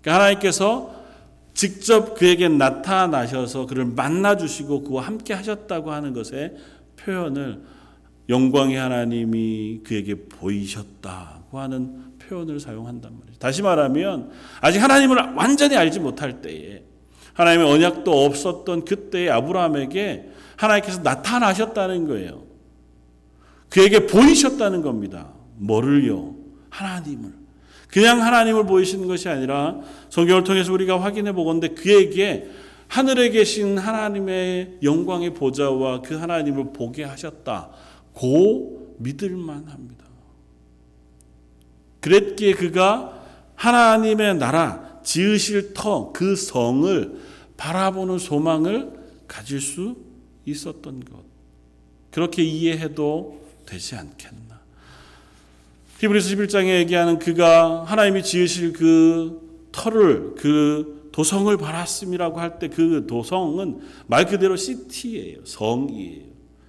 그러니까 0.00 0.14
하나님께서 0.14 0.94
직접 1.52 2.14
그에게 2.14 2.48
나타나셔서 2.48 3.66
그를 3.66 3.84
만나 3.84 4.36
주시고 4.36 4.84
그와 4.84 5.02
함께 5.02 5.34
하셨다고 5.34 5.90
하는 5.90 6.14
것의 6.14 6.54
표현을 6.96 7.60
영광의 8.28 8.76
하나님이 8.76 9.80
그에게 9.82 10.14
보이셨다고 10.14 11.58
하는 11.58 12.18
표현을 12.20 12.60
사용한단 12.60 13.18
말이죠. 13.18 13.38
다시 13.40 13.62
말하면 13.62 14.30
아직 14.60 14.78
하나님을 14.78 15.34
완전히 15.34 15.76
알지 15.76 15.98
못할 15.98 16.40
때에 16.40 16.84
하나님의 17.34 17.66
언약도 17.68 18.26
없었던 18.26 18.84
그때의 18.84 19.28
아브라함에게 19.30 20.30
하나님께서 20.54 21.02
나타나셨다는 21.02 22.06
거예요. 22.06 22.49
그에게 23.70 24.06
보이셨다는 24.06 24.82
겁니다. 24.82 25.32
뭐를요? 25.56 26.34
하나님을. 26.68 27.32
그냥 27.88 28.22
하나님을 28.22 28.66
보이시는 28.66 29.08
것이 29.08 29.28
아니라 29.28 29.80
성경을 30.10 30.44
통해서 30.44 30.72
우리가 30.72 31.00
확인해 31.00 31.32
보건대 31.32 31.68
그에게 31.68 32.48
하늘에 32.88 33.30
계신 33.30 33.78
하나님의 33.78 34.78
영광의 34.82 35.34
보좌와 35.34 36.02
그 36.02 36.16
하나님을 36.16 36.72
보게 36.72 37.04
하셨다. 37.04 37.70
고 38.12 38.96
믿을만 38.98 39.68
합니다. 39.68 40.04
그랬기에 42.00 42.54
그가 42.54 43.20
하나님의 43.54 44.36
나라, 44.38 45.00
지으실 45.04 45.74
터, 45.74 46.12
그 46.12 46.34
성을 46.34 47.20
바라보는 47.56 48.18
소망을 48.18 48.92
가질 49.28 49.60
수 49.60 49.96
있었던 50.46 51.00
것. 51.04 51.22
그렇게 52.10 52.42
이해해도 52.42 53.39
되지 53.70 53.94
않겠나. 53.94 54.58
히브리서 56.00 56.34
11장에 56.34 56.66
얘기하는 56.80 57.18
그가 57.18 57.84
하나님이 57.84 58.22
지으실 58.24 58.72
그 58.72 59.68
터를 59.70 60.34
그 60.36 61.08
도성을 61.12 61.54
바랐음이라고 61.56 62.40
할 62.40 62.58
때 62.58 62.68
그 62.68 63.06
도성은 63.06 63.80
말 64.06 64.26
그대로 64.26 64.56
시티예요. 64.56 65.44
성이에요. 65.44 66.22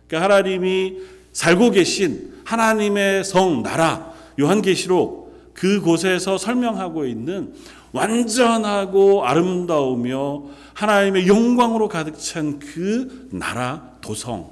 그러니까 0.08 0.36
하나님이 0.36 0.98
살고 1.32 1.72
계신 1.72 2.34
하나님의 2.44 3.24
성 3.24 3.64
나라 3.64 4.14
요한계시록 4.40 5.54
그곳에서 5.54 6.38
설명하고 6.38 7.06
있는 7.06 7.54
완전하고 7.94 9.26
아름다우며 9.26 10.44
하나님의 10.74 11.28
영광으로 11.28 11.88
가득 11.88 12.18
찬 12.20 12.60
그 12.60 13.30
나라 13.32 13.92
도성 14.02 14.52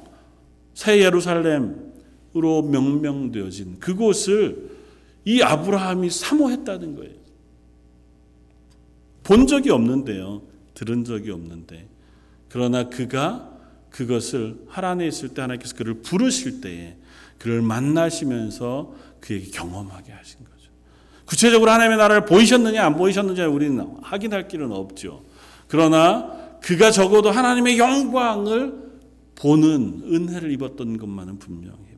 새 0.73 0.99
예루살렘 0.99 1.88
으로 2.39 2.61
명명되어진 2.61 3.79
그곳을 3.79 4.69
이 5.25 5.41
아브라함이 5.41 6.09
사모했다는 6.09 6.95
거예요. 6.95 7.13
본 9.23 9.45
적이 9.45 9.71
없는데요. 9.71 10.41
들은 10.73 11.03
적이 11.03 11.31
없는데. 11.31 11.87
그러나 12.47 12.89
그가 12.89 13.51
그것을 13.89 14.55
하란에 14.67 15.05
있을 15.05 15.29
때 15.29 15.41
하나님께서 15.41 15.75
그를 15.75 15.95
부르실 15.95 16.61
때에 16.61 16.95
그를 17.37 17.61
만나시면서 17.61 18.95
그에게 19.19 19.51
경험하게 19.51 20.13
하신 20.13 20.39
거죠. 20.39 20.71
구체적으로 21.25 21.71
하나님의 21.71 21.97
나라를 21.97 22.25
보이셨느냐 22.25 22.85
안 22.85 22.95
보이셨느냐 22.95 23.47
우리는 23.49 23.79
확인할 24.01 24.47
길은 24.47 24.71
없죠. 24.71 25.25
그러나 25.67 26.57
그가 26.61 26.91
적어도 26.91 27.31
하나님의 27.31 27.77
영광을 27.77 28.73
보는 29.35 30.03
은혜를 30.05 30.51
입었던 30.51 30.97
것만은 30.97 31.39
분명해 31.39 31.75
보입니다. 31.75 31.88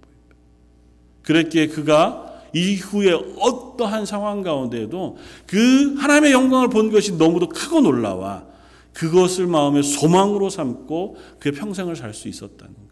그랬기에 1.23 1.67
그가 1.67 2.31
이후에 2.53 3.13
어떠한 3.39 4.05
상황 4.05 4.41
가운데에도 4.41 5.17
그 5.47 5.95
하나님의 5.97 6.31
영광을 6.31 6.69
본 6.69 6.91
것이 6.91 7.13
너무도 7.13 7.49
크고 7.49 7.81
놀라와 7.81 8.45
그것을 8.93 9.47
마음의 9.47 9.83
소망으로 9.83 10.49
삼고 10.49 11.17
그의 11.39 11.53
평생을 11.53 11.95
살 11.95 12.13
수 12.13 12.27
있었다는 12.27 12.73
거죠. 12.73 12.91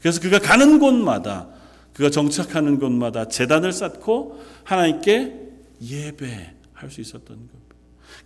그래서 0.00 0.20
그가 0.20 0.38
가는 0.38 0.78
곳마다 0.78 1.48
그가 1.94 2.10
정착하는 2.10 2.78
곳마다 2.78 3.28
재단을 3.28 3.72
쌓고 3.72 4.40
하나님께 4.64 5.40
예배할 5.80 6.90
수 6.90 7.00
있었던 7.00 7.26
겁니다. 7.26 7.54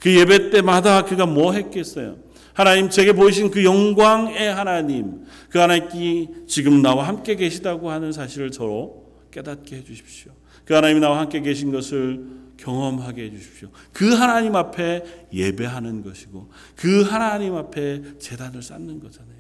그 0.01 0.15
예배 0.15 0.51
때마다 0.51 1.05
그가 1.05 1.27
뭐 1.27 1.53
했겠어요? 1.53 2.17
하나님 2.53 2.91
제게 2.91 3.13
보이신 3.13 3.53
그 3.53 3.65
영광의 3.65 4.53
하나님, 4.53 5.25
그 5.49 5.59
하나님이 5.59 6.29
지금 6.49 6.83
나와 6.83 7.07
함께 7.07 7.37
계시다고 7.37 7.91
하는 7.91 8.11
사실을 8.11 8.51
저로 8.51 9.08
깨닫게 9.39 9.77
해 9.77 9.85
주십시오. 9.85 10.33
그 10.65 10.75
하나님이 10.75 11.01
나와 11.01 11.21
함께 11.21 11.41
계신 11.41 11.71
것을 11.71 12.27
경험하게 12.57 13.25
해 13.25 13.31
주십시오. 13.31 13.71
그 13.93 14.13
하나님 14.15 14.57
앞에 14.57 15.29
예배하는 15.33 16.03
것이고 16.03 16.51
그 16.75 17.03
하나님 17.03 17.55
앞에 17.55 18.19
재단을 18.19 18.63
쌓는 18.63 19.01
거잖아요. 19.01 19.39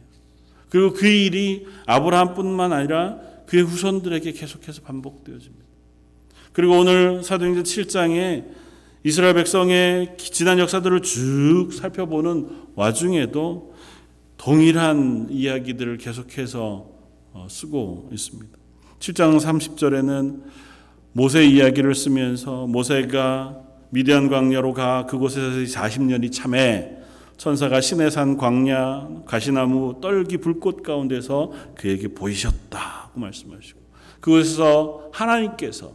그리고 0.70 0.92
그 0.92 1.06
일이 1.06 1.66
아브라함뿐만 1.86 2.72
아니라 2.72 3.18
그의 3.46 3.64
후손들에게 3.64 4.32
계속해서 4.32 4.82
반복되어집니다. 4.82 5.64
그리고 6.52 6.78
오늘 6.78 7.22
사도행전 7.22 7.64
7장에 7.64 8.44
이스라엘 9.04 9.34
백성의 9.34 10.16
지난 10.18 10.58
역사들을 10.58 11.02
쭉 11.02 11.70
살펴보는 11.72 12.48
와중에도 12.74 13.74
동일한 14.36 15.28
이야기들을 15.30 15.98
계속해서 15.98 16.86
어, 17.32 17.46
쓰고 17.48 18.10
있습니다. 18.12 18.57
7장 18.98 19.38
30절에는 19.38 20.42
모세 21.12 21.44
이야기를 21.44 21.94
쓰면서 21.94 22.66
모세가 22.66 23.60
미디안 23.90 24.28
광야로 24.28 24.74
가 24.74 25.06
그곳에서 25.06 25.80
40년이 25.80 26.32
참해 26.32 26.96
천사가 27.36 27.80
시내산 27.80 28.36
광야 28.36 29.08
가시나무 29.24 30.00
떨기 30.00 30.38
불꽃 30.38 30.82
가운데서 30.82 31.52
그에게 31.76 32.08
보이셨다고 32.08 33.20
말씀하시고 33.20 33.78
그곳에서 34.20 35.10
하나님께서 35.12 35.92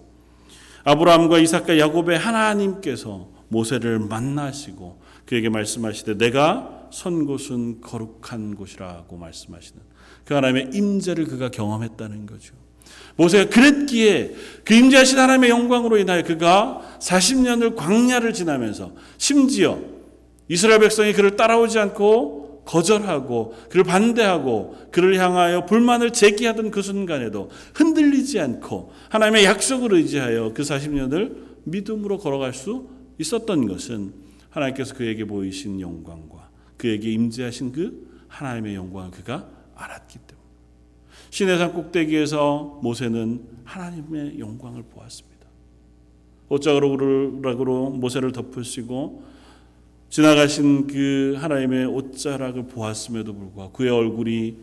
아브라함과 0.85 1.39
이삭과 1.39 1.77
야곱의 1.77 2.17
하나님께서 2.17 3.29
모세를 3.49 3.99
만나시고 3.99 5.01
그에게 5.25 5.49
말씀하시되 5.49 6.17
내가 6.17 6.87
선 6.91 7.25
곳은 7.25 7.81
거룩한 7.81 8.55
곳이라고 8.55 9.17
말씀하시는 9.17 9.81
그 10.25 10.33
하나님의 10.33 10.69
임재를 10.73 11.25
그가 11.25 11.49
경험했다는 11.49 12.25
거죠. 12.25 12.62
모세가 13.15 13.49
그랬기에 13.49 14.33
그 14.63 14.73
임재하신 14.73 15.19
하나님의 15.19 15.49
영광으로 15.49 15.97
인하여 15.97 16.23
그가 16.23 16.81
40년을 16.99 17.75
광야를 17.75 18.33
지나면서 18.33 18.93
심지어 19.17 19.79
이스라엘 20.47 20.79
백성이 20.79 21.13
그를 21.13 21.35
따라오지 21.35 21.79
않고 21.79 22.63
거절하고 22.65 23.55
그를 23.69 23.83
반대하고 23.83 24.75
그를 24.91 25.17
향하여 25.19 25.65
불만을 25.65 26.11
제기하던 26.11 26.71
그 26.71 26.81
순간에도 26.81 27.49
흔들리지 27.73 28.39
않고 28.39 28.91
하나님의 29.09 29.45
약속을 29.45 29.93
의지하여 29.93 30.53
그 30.53 30.63
40년을 30.63 31.35
믿음으로 31.65 32.17
걸어갈 32.19 32.53
수 32.53 32.87
있었던 33.19 33.67
것은 33.67 34.13
하나님께서 34.49 34.95
그에게 34.95 35.25
보이신 35.25 35.81
영광과 35.81 36.49
그에게 36.77 37.11
임재하신 37.11 37.71
그 37.71 38.07
하나님의 38.27 38.75
영광을 38.75 39.11
그가 39.11 39.47
알았기 39.75 40.19
때문에 40.19 40.22
시내산 41.33 41.73
꼭대기에서 41.73 42.79
모세는 42.83 43.41
하나님의 43.63 44.37
영광을 44.37 44.83
보았습니다. 44.83 45.47
옷자락으로 46.47 47.89
모세를 47.89 48.31
덮으시고 48.31 49.23
지나가신 50.11 50.85
그 50.85 51.35
하나님의 51.39 51.87
옷자락을 51.87 52.67
보았음에도 52.67 53.33
불구하고 53.33 53.73
그의 53.73 53.89
얼굴이 53.89 54.57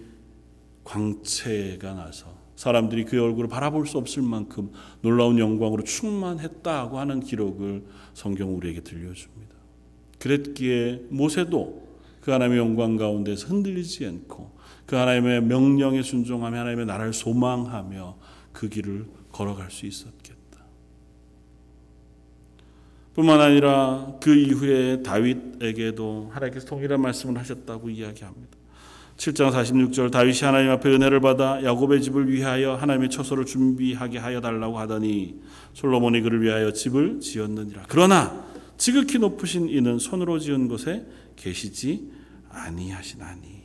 광채가 0.85 1.95
나서 1.95 2.33
사람들이 2.55 3.05
그의 3.05 3.21
얼굴을 3.21 3.49
바라볼 3.49 3.89
수 3.89 3.99
없을 3.99 4.23
만큼 4.23 4.71
놀라운 5.03 5.41
영광으로 5.41 5.83
충만했다고 5.83 7.01
하는 7.01 7.19
기록을 7.19 7.83
성경 8.15 8.57
우리에게 8.57 8.83
들려줍니다. 8.83 9.57
그랬기에 10.21 11.07
모세도 11.09 11.91
그 12.21 12.31
하나님의 12.31 12.61
영광 12.61 12.97
가운데서 12.97 13.49
흔들리지 13.49 14.07
않고 14.07 14.60
그 14.91 14.97
하나님의 14.97 15.43
명령에 15.43 16.03
순종하며 16.03 16.59
하나님의 16.59 16.85
나라를 16.85 17.13
소망하며 17.13 18.17
그 18.53 18.69
길을 18.69 19.07
걸어갈 19.31 19.71
수 19.71 19.87
있었겠다. 19.87 20.65
뿐만 23.15 23.41
아니라 23.41 24.15
그 24.21 24.35
이후에 24.35 25.05
다윗에게도 25.05 26.31
하나님께서 26.33 26.67
동일한 26.67 27.01
말씀을 27.03 27.39
하셨다고 27.39 27.89
이야기합니다. 27.89 28.59
7장 29.17 29.53
46절 29.53 30.11
다윗이 30.11 30.41
하나님 30.41 30.71
앞에 30.73 30.89
은혜를 30.89 31.21
받아 31.21 31.63
야곱의 31.63 32.03
집을 32.03 32.29
위하여 32.29 32.75
하나님의 32.75 33.11
처소를 33.11 33.47
준비하게 33.47 34.19
하여 34.19 34.41
달라고 34.41 34.77
하더니 34.81 35.41
솔로몬이 35.73 36.21
그를 36.21 36.43
위하여 36.43 36.73
집을 36.73 37.21
지었느니라. 37.21 37.85
그러나 37.87 38.45
지극히 38.77 39.21
높으신 39.21 39.69
이는 39.69 40.01
손으로 40.01 40.41
지은 40.41 40.67
곳에 40.67 41.07
계시지 41.37 42.11
아니하시나니. 42.49 43.60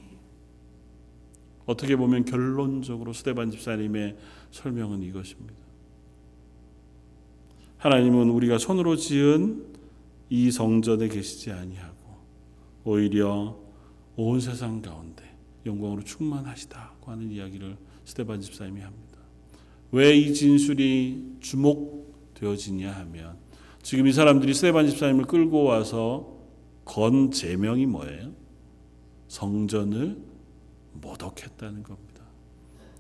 어떻게 1.65 1.95
보면 1.95 2.25
결론적으로 2.25 3.13
스테반 3.13 3.51
집사님의 3.51 4.15
설명은 4.51 5.01
이것입니다. 5.01 5.54
하나님은 7.78 8.30
우리가 8.30 8.58
손으로 8.58 8.95
지은 8.95 9.65
이 10.30 10.51
성전에 10.51 11.08
계시지 11.08 11.51
아니하고 11.51 11.95
오히려 12.84 13.58
온 14.15 14.39
세상 14.39 14.82
가운데 14.82 15.23
영광으로 15.65 16.04
충만하시다고 16.04 17.12
하는 17.12 17.32
이야기를 17.32 17.78
스테반 18.06 18.41
집사님이 18.41 18.82
합니다. 18.82 19.19
왜 19.91 20.15
이 20.17 20.34
진술이 20.34 21.38
주목되어지냐 21.39 22.91
하면 22.91 23.38
지금 23.82 24.08
이 24.08 24.13
사람들이 24.13 24.54
스테반 24.54 24.88
집사님을 24.89 25.25
끌고 25.25 25.63
와서 25.63 26.36
건 26.86 27.32
제명이 27.32 27.86
뭐예요? 27.86 28.32
성전을 29.28 30.17
모독했다는 31.02 31.84
겁니다. 31.84 32.24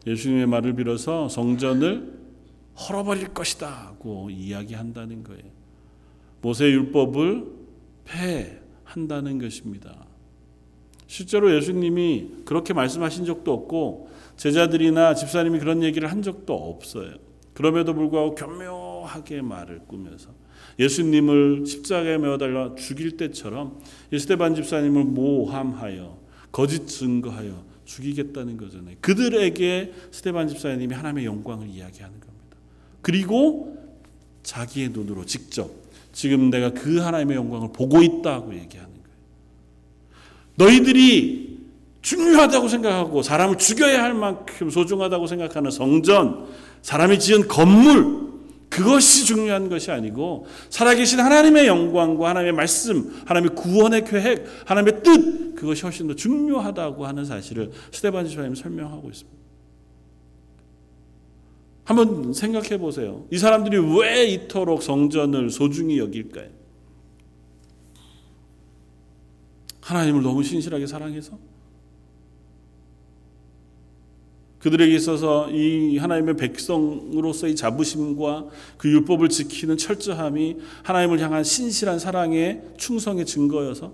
예수님의 0.07 0.47
말을 0.47 0.75
빌어서 0.75 1.29
성전을 1.29 2.25
헐어버릴 2.77 3.33
것이다고 3.33 4.29
이야기한다는 4.29 5.23
거예요. 5.23 5.43
모세 6.41 6.65
율법을 6.65 7.45
폐한다는 8.05 9.39
것입니다. 9.39 10.05
실제로 11.07 11.55
예수님이 11.55 12.43
그렇게 12.45 12.73
말씀하신 12.73 13.25
적도 13.25 13.53
없고 13.53 14.09
제자들이나 14.37 15.15
집사님이 15.15 15.59
그런 15.59 15.83
얘기를 15.83 16.11
한 16.11 16.21
적도 16.21 16.53
없어요. 16.53 17.15
그럼에도 17.53 17.93
불구하고 17.93 18.35
교묘하게 18.35 19.41
말을 19.41 19.79
꾸면서 19.87 20.29
예수님을 20.77 21.65
십자가에 21.65 22.17
매어 22.17 22.37
달라 22.37 22.75
죽일 22.75 23.15
때처럼 23.17 23.79
스테반 24.11 24.55
집사님을 24.55 25.05
모함하여 25.05 26.19
거짓 26.51 26.87
증거하여 26.87 27.63
죽이겠다는 27.85 28.57
거잖아요. 28.57 28.95
그들에게 29.01 29.93
스테반 30.11 30.47
집사님이 30.47 30.93
하나님의 30.93 31.25
영광을 31.25 31.69
이야기하는 31.69 32.19
겁니다. 32.19 32.57
그리고 33.01 33.77
자기의 34.43 34.89
눈으로 34.89 35.25
직접 35.25 35.69
지금 36.11 36.49
내가 36.49 36.71
그 36.71 36.97
하나님의 36.99 37.37
영광을 37.37 37.69
보고 37.73 38.01
있다고 38.01 38.53
얘기하는 38.55 38.91
거예요. 38.91 39.15
너희들이 40.55 41.55
중요하다고 42.01 42.67
생각하고 42.67 43.23
사람을 43.23 43.57
죽여야 43.57 44.03
할 44.03 44.13
만큼 44.13 44.69
소중하다고 44.69 45.27
생각하는 45.27 45.71
성전, 45.71 46.47
사람이 46.83 47.19
지은 47.19 47.47
건물, 47.47 48.24
그것이 48.75 49.25
중요한 49.25 49.69
것이 49.69 49.89
아니고 49.89 50.47
살아계신 50.69 51.21
하나님의 51.21 51.65
영광과 51.65 52.31
하나님의 52.31 52.51
말씀, 52.51 53.09
하나님의 53.25 53.55
구원의 53.55 54.03
계획, 54.03 54.45
하나님의 54.65 55.01
뜻 55.01 55.55
그것이 55.55 55.83
훨씬 55.83 56.07
더 56.07 56.13
중요하다고 56.13 57.05
하는 57.05 57.23
사실을 57.23 57.71
스테반 57.91 58.27
집사님이 58.27 58.57
설명하고 58.57 59.09
있습니다. 59.09 59.39
한번 61.85 62.33
생각해 62.33 62.77
보세요. 62.77 63.25
이 63.31 63.37
사람들이 63.37 63.77
왜 63.97 64.25
이토록 64.25 64.83
성전을 64.83 65.51
소중히 65.51 65.99
여길까요? 65.99 66.49
하나님을 69.79 70.21
너무 70.21 70.43
신실하게 70.43 70.85
사랑해서 70.85 71.39
그들에게 74.65 74.95
있어서 74.95 75.51
이 75.51 75.99
하나님의 75.99 76.37
백성으로서의 76.37 77.55
자부심과 77.55 78.47
그 78.77 78.89
율법을 78.89 79.29
지키는 79.29 79.77
철저함이 79.77 80.57
하나님을 80.81 81.19
향한 81.19 81.43
신실한 81.43 81.99
사랑의 81.99 82.63
충성의 82.75 83.27
증거여서 83.27 83.93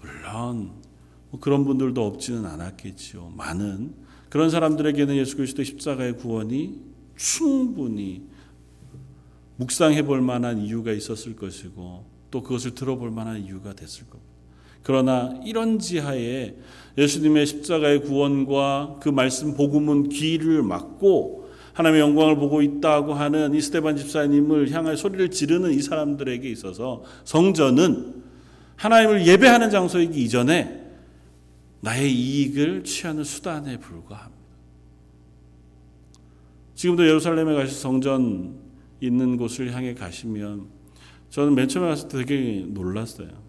물론 0.00 0.72
뭐 1.30 1.38
그런 1.38 1.64
분들도 1.64 2.04
없지는 2.04 2.44
않았겠지요. 2.44 3.34
많은 3.36 3.94
그런 4.28 4.50
사람들에게는 4.50 5.14
예수 5.14 5.36
그리스도의 5.36 5.66
십자가의 5.66 6.16
구원이 6.16 6.80
충분히 7.14 8.26
묵상해 9.58 10.02
볼 10.02 10.20
만한 10.20 10.58
이유가 10.58 10.90
있었을 10.90 11.36
것이고 11.36 12.04
또 12.32 12.42
그것을 12.42 12.74
들어볼 12.74 13.12
만한 13.12 13.44
이유가 13.44 13.74
됐을 13.74 14.08
겁니다. 14.10 14.27
그러나 14.82 15.38
이런 15.44 15.78
지하에 15.78 16.54
예수님의 16.96 17.46
십자가의 17.46 18.02
구원과 18.02 18.98
그 19.00 19.08
말씀 19.08 19.54
복음은 19.54 20.08
귀를 20.08 20.62
막고 20.62 21.48
하나님의 21.74 22.00
영광을 22.00 22.36
보고 22.36 22.60
있다고 22.60 23.14
하는 23.14 23.54
이 23.54 23.60
스테반 23.60 23.96
집사님을 23.96 24.72
향해 24.72 24.96
소리를 24.96 25.30
지르는 25.30 25.70
이 25.72 25.80
사람들에게 25.80 26.50
있어서 26.50 27.04
성전은 27.24 28.24
하나님을 28.74 29.26
예배하는 29.26 29.70
장소이기 29.70 30.20
이전에 30.24 30.84
나의 31.80 32.12
이익을 32.12 32.82
취하는 32.82 33.22
수단에 33.22 33.78
불과합니다. 33.78 34.38
지금도 36.74 37.06
예루살렘에 37.06 37.54
가서 37.54 37.72
성전 37.72 38.56
있는 39.00 39.36
곳을 39.36 39.72
향해 39.72 39.94
가시면 39.94 40.66
저는 41.30 41.54
맨 41.54 41.68
처음에 41.68 41.94
때 41.94 42.08
되게 42.08 42.64
놀랐어요. 42.66 43.47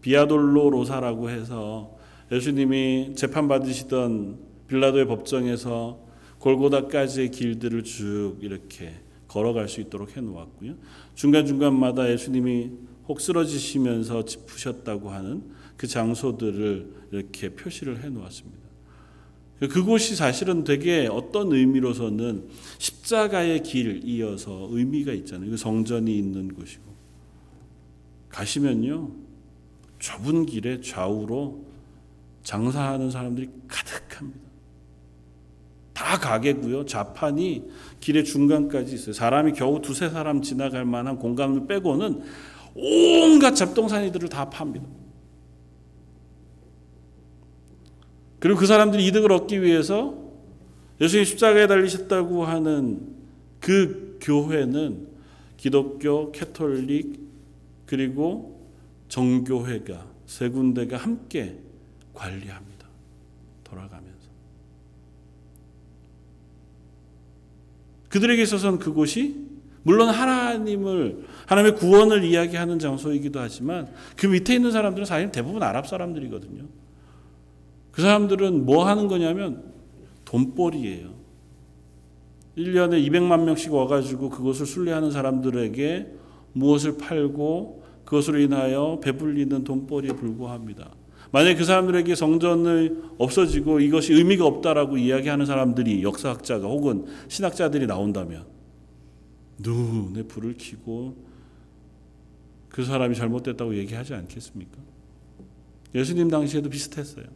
비아돌로 0.00 0.70
로사라고 0.70 1.30
해서 1.30 1.96
예수님이 2.32 3.14
재판 3.16 3.48
받으시던 3.48 4.38
빌라도의 4.68 5.06
법정에서 5.06 6.00
골고다까지의 6.38 7.30
길들을 7.30 7.84
쭉 7.84 8.36
이렇게 8.40 8.94
걸어갈 9.28 9.68
수 9.68 9.80
있도록 9.80 10.16
해 10.16 10.20
놓았고요. 10.20 10.74
중간 11.14 11.46
중간마다 11.46 12.10
예수님이 12.10 12.70
혹 13.08 13.20
쓰러지시면서 13.20 14.24
짚으셨다고 14.24 15.10
하는 15.10 15.42
그 15.76 15.86
장소들을 15.86 17.08
이렇게 17.12 17.50
표시를 17.50 18.02
해 18.02 18.08
놓았습니다. 18.08 18.60
그곳이 19.60 20.16
사실은 20.16 20.64
되게 20.64 21.06
어떤 21.10 21.52
의미로서는 21.52 22.48
십자가의 22.78 23.62
길 23.62 24.00
이어서 24.04 24.68
의미가 24.70 25.12
있잖아요. 25.12 25.50
그 25.50 25.56
성전이 25.56 26.16
있는 26.16 26.54
곳이고 26.54 26.84
가시면요 28.30 29.29
좁은 30.00 30.46
길에 30.46 30.80
좌우로 30.80 31.64
장사하는 32.42 33.10
사람들이 33.10 33.48
가득합니다. 33.68 34.40
다 35.92 36.18
가게고요. 36.18 36.86
좌판이 36.86 37.68
길의 38.00 38.24
중간까지 38.24 38.94
있어요. 38.94 39.12
사람이 39.12 39.52
겨우 39.52 39.80
두세 39.80 40.08
사람 40.08 40.40
지나갈 40.40 40.84
만한 40.86 41.18
공간을 41.18 41.66
빼고는 41.66 42.22
온갖 42.74 43.54
잡동사니들을 43.54 44.28
다 44.30 44.48
팝니다. 44.48 44.86
그리고 48.38 48.58
그 48.58 48.66
사람들이 48.66 49.06
이득을 49.06 49.30
얻기 49.32 49.62
위해서 49.62 50.14
예수님 50.98 51.26
십자가에 51.26 51.66
달리셨다고 51.66 52.46
하는 52.46 53.16
그 53.60 54.18
교회는 54.22 55.08
기독교, 55.58 56.32
캐톨릭 56.32 57.20
그리고 57.84 58.49
정교회가 59.10 60.06
세 60.24 60.48
군데가 60.48 60.96
함께 60.96 61.58
관리합니다. 62.14 62.86
돌아가면서 63.64 64.30
그들에게 68.08 68.42
있어서는 68.42 68.78
그곳이 68.78 69.48
물론 69.82 70.08
하나님을 70.10 71.26
하나님의 71.46 71.78
구원을 71.78 72.24
이야기하는 72.24 72.78
장소이기도 72.78 73.40
하지만 73.40 73.92
그 74.16 74.26
밑에 74.26 74.54
있는 74.54 74.70
사람들은 74.70 75.04
사실 75.06 75.30
대부분 75.32 75.62
아랍 75.62 75.88
사람들이거든요. 75.88 76.64
그 77.90 78.02
사람들은 78.02 78.64
뭐 78.64 78.86
하는 78.86 79.08
거냐면 79.08 79.72
돈벌이에요. 80.24 81.10
1년에 82.56 83.04
200만 83.08 83.42
명씩 83.44 83.72
와가지고 83.72 84.30
그것을 84.30 84.66
순례하는 84.66 85.10
사람들에게 85.10 86.14
무엇을 86.52 86.98
팔고 86.98 87.79
그것으로 88.10 88.40
인하여 88.40 88.98
배불리는 89.00 89.62
돈벌이에 89.62 90.14
불과합니다. 90.14 90.90
만약 91.30 91.54
그 91.54 91.64
사람들에게 91.64 92.16
성전을 92.16 93.04
없어지고 93.18 93.78
이것이 93.78 94.12
의미가 94.12 94.44
없다라고 94.44 94.96
이야기하는 94.96 95.46
사람들이 95.46 96.02
역사학자가 96.02 96.66
혹은 96.66 97.06
신학자들이 97.28 97.86
나온다면 97.86 98.46
눈에 99.58 100.24
불을 100.24 100.56
켜고 100.58 101.14
그 102.68 102.84
사람이 102.84 103.14
잘못됐다고 103.14 103.76
얘기하지 103.76 104.14
않겠습니까? 104.14 104.76
예수님 105.94 106.30
당시에도 106.30 106.68
비슷했어요. 106.68 107.26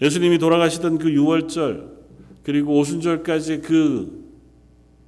예수님이 0.00 0.38
돌아가시던 0.38 0.96
그 0.96 1.08
6월절 1.08 1.92
그리고 2.42 2.78
오순절까지 2.78 3.60
그 3.60 4.24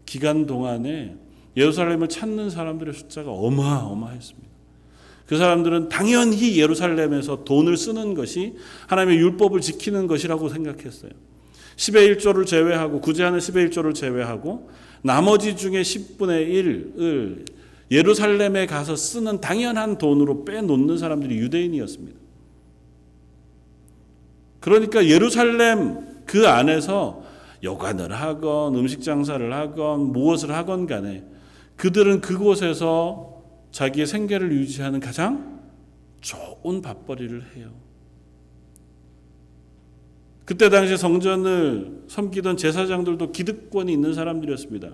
기간 0.04 0.44
동안에 0.44 1.16
예루살렘을 1.56 2.08
찾는 2.08 2.50
사람들의 2.50 2.92
숫자가 2.92 3.32
어마어마했습니다. 3.32 4.55
그 5.26 5.36
사람들은 5.36 5.88
당연히 5.88 6.56
예루살렘에서 6.58 7.44
돈을 7.44 7.76
쓰는 7.76 8.14
것이 8.14 8.54
하나님의 8.86 9.18
율법을 9.18 9.60
지키는 9.60 10.06
것이라고 10.06 10.48
생각했어요. 10.48 11.10
10의 11.76 12.16
1조를 12.16 12.46
제외하고 12.46 13.00
구제하는 13.00 13.38
10의 13.38 13.70
1조를 13.70 13.94
제외하고 13.94 14.70
나머지 15.02 15.56
중에 15.56 15.82
10분의 15.82 16.48
1을 16.98 17.44
예루살렘에 17.90 18.66
가서 18.66 18.96
쓰는 18.96 19.40
당연한 19.40 19.98
돈으로 19.98 20.44
빼놓는 20.44 20.98
사람들이 20.98 21.36
유대인이었습니다. 21.36 22.18
그러니까 24.60 25.06
예루살렘 25.06 26.24
그 26.24 26.48
안에서 26.48 27.22
여관을 27.62 28.12
하건 28.12 28.74
음식 28.74 29.02
장사를 29.02 29.52
하건 29.52 30.12
무엇을 30.12 30.52
하건 30.52 30.86
간에 30.86 31.24
그들은 31.76 32.20
그곳에서 32.20 33.25
자기의 33.76 34.06
생계를 34.06 34.52
유지하는 34.52 35.00
가장 35.00 35.60
좋은 36.22 36.80
밥벌이를 36.80 37.44
해요. 37.54 37.74
그때 40.46 40.70
당시 40.70 40.96
성전을 40.96 42.04
섬기던 42.08 42.56
제사장들도 42.56 43.32
기득권이 43.32 43.92
있는 43.92 44.14
사람들이었습니다. 44.14 44.92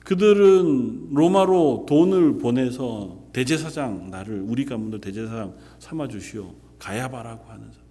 그들은 0.00 1.14
로마로 1.14 1.86
돈을 1.88 2.38
보내서 2.38 3.22
대제사장 3.32 4.10
나를 4.10 4.40
우리 4.40 4.64
가문들 4.64 5.00
대제사장 5.00 5.54
삼아 5.78 6.08
주시오 6.08 6.56
가야바라고 6.80 7.48
하는 7.48 7.70
사람. 7.70 7.86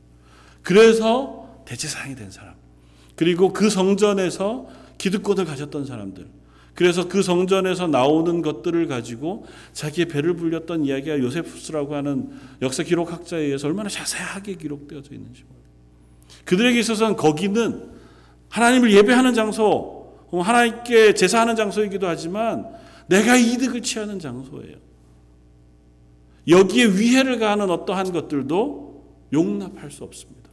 그래서 0.62 1.64
대제사장이 1.64 2.16
된 2.16 2.32
사람. 2.32 2.54
그리고 3.16 3.54
그 3.54 3.70
성전에서 3.70 4.68
기득권을 4.98 5.46
가졌던 5.46 5.86
사람들. 5.86 6.41
그래서 6.82 7.08
그 7.08 7.22
성전에서 7.22 7.86
나오는 7.86 8.42
것들을 8.42 8.88
가지고 8.88 9.46
자기의 9.72 10.08
배를 10.08 10.34
불렸던 10.36 10.84
이야기가 10.84 11.20
요세푸스라고 11.20 11.94
하는 11.94 12.32
역사 12.64 12.82
기록학자에 12.82 13.40
의해서 13.40 13.68
얼마나 13.68 13.88
자세하게 13.88 14.56
기록되어져 14.56 15.14
있는지. 15.14 15.44
그들에게 16.44 16.80
있어서는 16.80 17.18
거기는 17.18 17.88
하나님을 18.50 18.94
예배하는 18.94 19.36
장소, 19.36 20.18
하나님께 20.32 21.14
제사하는 21.14 21.56
장소이기도 21.56 22.08
하지만 22.08 22.66
내가 23.06 23.36
이득을 23.36 23.84
취하는 23.84 24.18
장소예요. 24.18 24.78
여기에 26.48 26.98
위해를 26.98 27.38
가하는 27.38 27.70
어떠한 27.70 28.12
것들도 28.12 29.06
용납할 29.34 29.92
수 29.92 30.04
없습니다. 30.04 30.50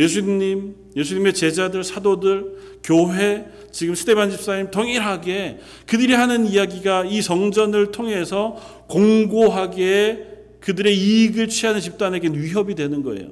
예수님, 0.00 0.74
예수님의 0.96 1.34
제자들, 1.34 1.84
사도들, 1.84 2.80
교회, 2.82 3.46
지금 3.70 3.94
스테반 3.94 4.30
집사님 4.30 4.70
동일하게 4.70 5.58
그들이 5.86 6.14
하는 6.14 6.46
이야기가 6.46 7.04
이 7.04 7.20
성전을 7.20 7.92
통해서 7.92 8.56
공고하게 8.88 10.26
그들의 10.60 10.96
이익을 10.96 11.48
취하는 11.48 11.80
집단에게 11.80 12.28
위협이 12.28 12.74
되는 12.74 13.02
거예요. 13.02 13.28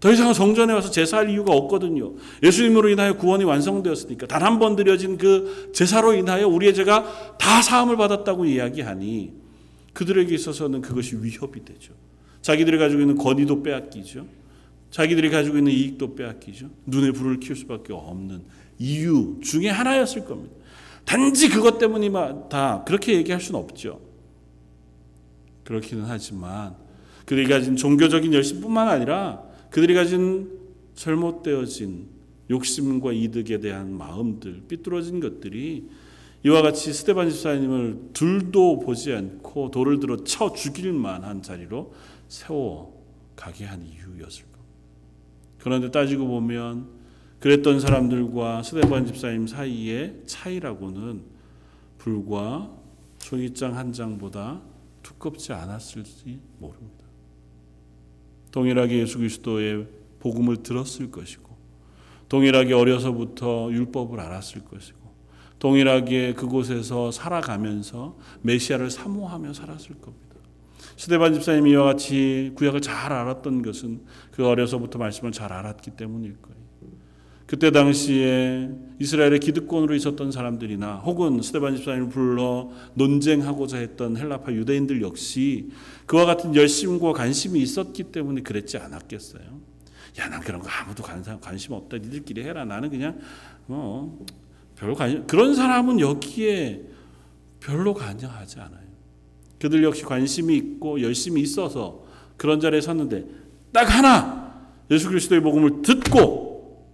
더 0.00 0.12
이상 0.12 0.32
성전에 0.32 0.72
와서 0.72 0.90
제사할 0.92 1.28
이유가 1.30 1.52
없거든요. 1.54 2.14
예수님으로 2.42 2.88
인하여 2.88 3.16
구원이 3.16 3.42
완성되었으니까 3.42 4.28
단 4.28 4.42
한 4.42 4.60
번 4.60 4.76
드려진 4.76 5.18
그 5.18 5.72
제사로 5.74 6.14
인하여 6.14 6.46
우리의 6.46 6.72
죄가 6.74 7.36
다 7.38 7.60
사함을 7.60 7.96
받았다고 7.96 8.44
이야기하니 8.44 9.32
그들에게 9.94 10.32
있어서는 10.32 10.80
그것이 10.80 11.16
위협이 11.20 11.64
되죠. 11.64 11.94
자기들이 12.48 12.78
가지고 12.78 13.02
있는 13.02 13.14
권위도 13.14 13.62
빼앗기죠. 13.62 14.24
자기들이 14.90 15.28
가지고 15.28 15.58
있는 15.58 15.70
이익도 15.70 16.14
빼앗기죠. 16.14 16.70
눈에 16.86 17.10
불을 17.10 17.40
키울 17.40 17.56
수밖에 17.56 17.92
없는 17.92 18.40
이유 18.78 19.38
중에 19.44 19.68
하나였을 19.68 20.24
겁니다. 20.24 20.54
단지 21.04 21.50
그것 21.50 21.76
때문이 21.76 22.10
다 22.48 22.84
그렇게 22.86 23.12
얘기할 23.16 23.42
수는 23.42 23.60
없죠. 23.60 24.00
그렇기는 25.64 26.04
하지만 26.06 26.74
그들이 27.26 27.46
가진 27.48 27.76
종교적인 27.76 28.32
열심뿐만 28.32 28.88
아니라 28.88 29.42
그들이 29.68 29.92
가진 29.92 30.50
잘못되어진 30.94 32.06
욕심과 32.48 33.12
이득에 33.12 33.60
대한 33.60 33.92
마음들, 33.92 34.62
삐뚤어진 34.68 35.20
것들이 35.20 35.86
이와 36.46 36.62
같이 36.62 36.94
스테반 36.94 37.28
집사님을 37.28 37.98
둘도 38.14 38.78
보지 38.78 39.12
않고 39.12 39.70
돌을 39.70 40.00
들어 40.00 40.24
쳐 40.24 40.54
죽일 40.54 40.94
만한 40.94 41.42
자리로 41.42 41.92
세워 42.28 43.04
가게 43.34 43.64
한 43.64 43.82
이유였을 43.82 44.44
겁니다. 44.44 44.58
그런데 45.58 45.90
따지고 45.90 46.26
보면 46.26 46.98
그랬던 47.40 47.80
사람들과 47.80 48.62
스테반 48.62 49.06
집사님 49.06 49.46
사이의 49.46 50.22
차이라고는 50.26 51.22
불과 51.98 52.70
종이장 53.18 53.76
한 53.76 53.92
장보다 53.92 54.62
두껍지 55.02 55.52
않았을지 55.52 56.40
모릅니다. 56.58 57.04
동일하게 58.50 59.00
예수 59.00 59.18
그리스도의 59.18 59.86
복음을 60.20 60.62
들었을 60.62 61.10
것이고 61.10 61.56
동일하게 62.28 62.74
어려서부터 62.74 63.70
율법을 63.72 64.20
알았을 64.20 64.64
것이고 64.64 64.98
동일하게 65.58 66.34
그곳에서 66.34 67.10
살아가면서 67.10 68.16
메시아를 68.42 68.90
사모하며 68.90 69.52
살았을 69.52 70.00
겁니다. 70.00 70.27
스데반 70.98 71.32
집사님이 71.32 71.70
이와 71.70 71.84
같이 71.84 72.50
구약을 72.56 72.80
잘 72.80 73.12
알았던 73.12 73.62
것은 73.62 74.00
그 74.32 74.44
어려서부터 74.44 74.98
말씀을 74.98 75.30
잘 75.30 75.52
알았기 75.52 75.92
때문일 75.92 76.38
거예요. 76.42 76.58
그때 77.46 77.70
당시에 77.70 78.68
이스라엘의 78.98 79.38
기득권으로 79.38 79.94
있었던 79.94 80.32
사람들이나 80.32 80.96
혹은 80.96 81.40
스데반 81.40 81.76
집사님을 81.76 82.08
불러 82.08 82.70
논쟁하고자 82.94 83.78
했던 83.78 84.16
헬라파 84.16 84.52
유대인들 84.52 85.00
역시 85.00 85.70
그와 86.06 86.26
같은 86.26 86.56
열심과 86.56 87.12
관심이 87.12 87.60
있었기 87.60 88.04
때문에 88.04 88.42
그랬지 88.42 88.76
않았겠어요. 88.76 89.44
야, 90.18 90.28
난 90.28 90.40
그런 90.40 90.60
거 90.60 90.68
아무도 90.68 91.04
관심 91.40 91.74
없다. 91.74 91.98
니들끼리 91.98 92.42
해라. 92.42 92.64
나는 92.64 92.90
그냥 92.90 93.20
뭐 93.66 94.26
별로 94.74 94.96
관심 94.96 95.26
그런 95.28 95.54
사람은 95.54 96.00
여기에 96.00 96.82
별로 97.60 97.94
관여하지 97.94 98.58
않아요. 98.58 98.87
그들 99.60 99.82
역시 99.82 100.02
관심이 100.04 100.56
있고 100.56 101.00
열심히 101.02 101.42
있어서 101.42 102.04
그런 102.36 102.60
자리에 102.60 102.80
섰는데 102.80 103.26
딱 103.72 103.84
하나 103.84 104.68
예수 104.90 105.08
그리스도의 105.08 105.42
복음을 105.42 105.82
듣고 105.82 106.86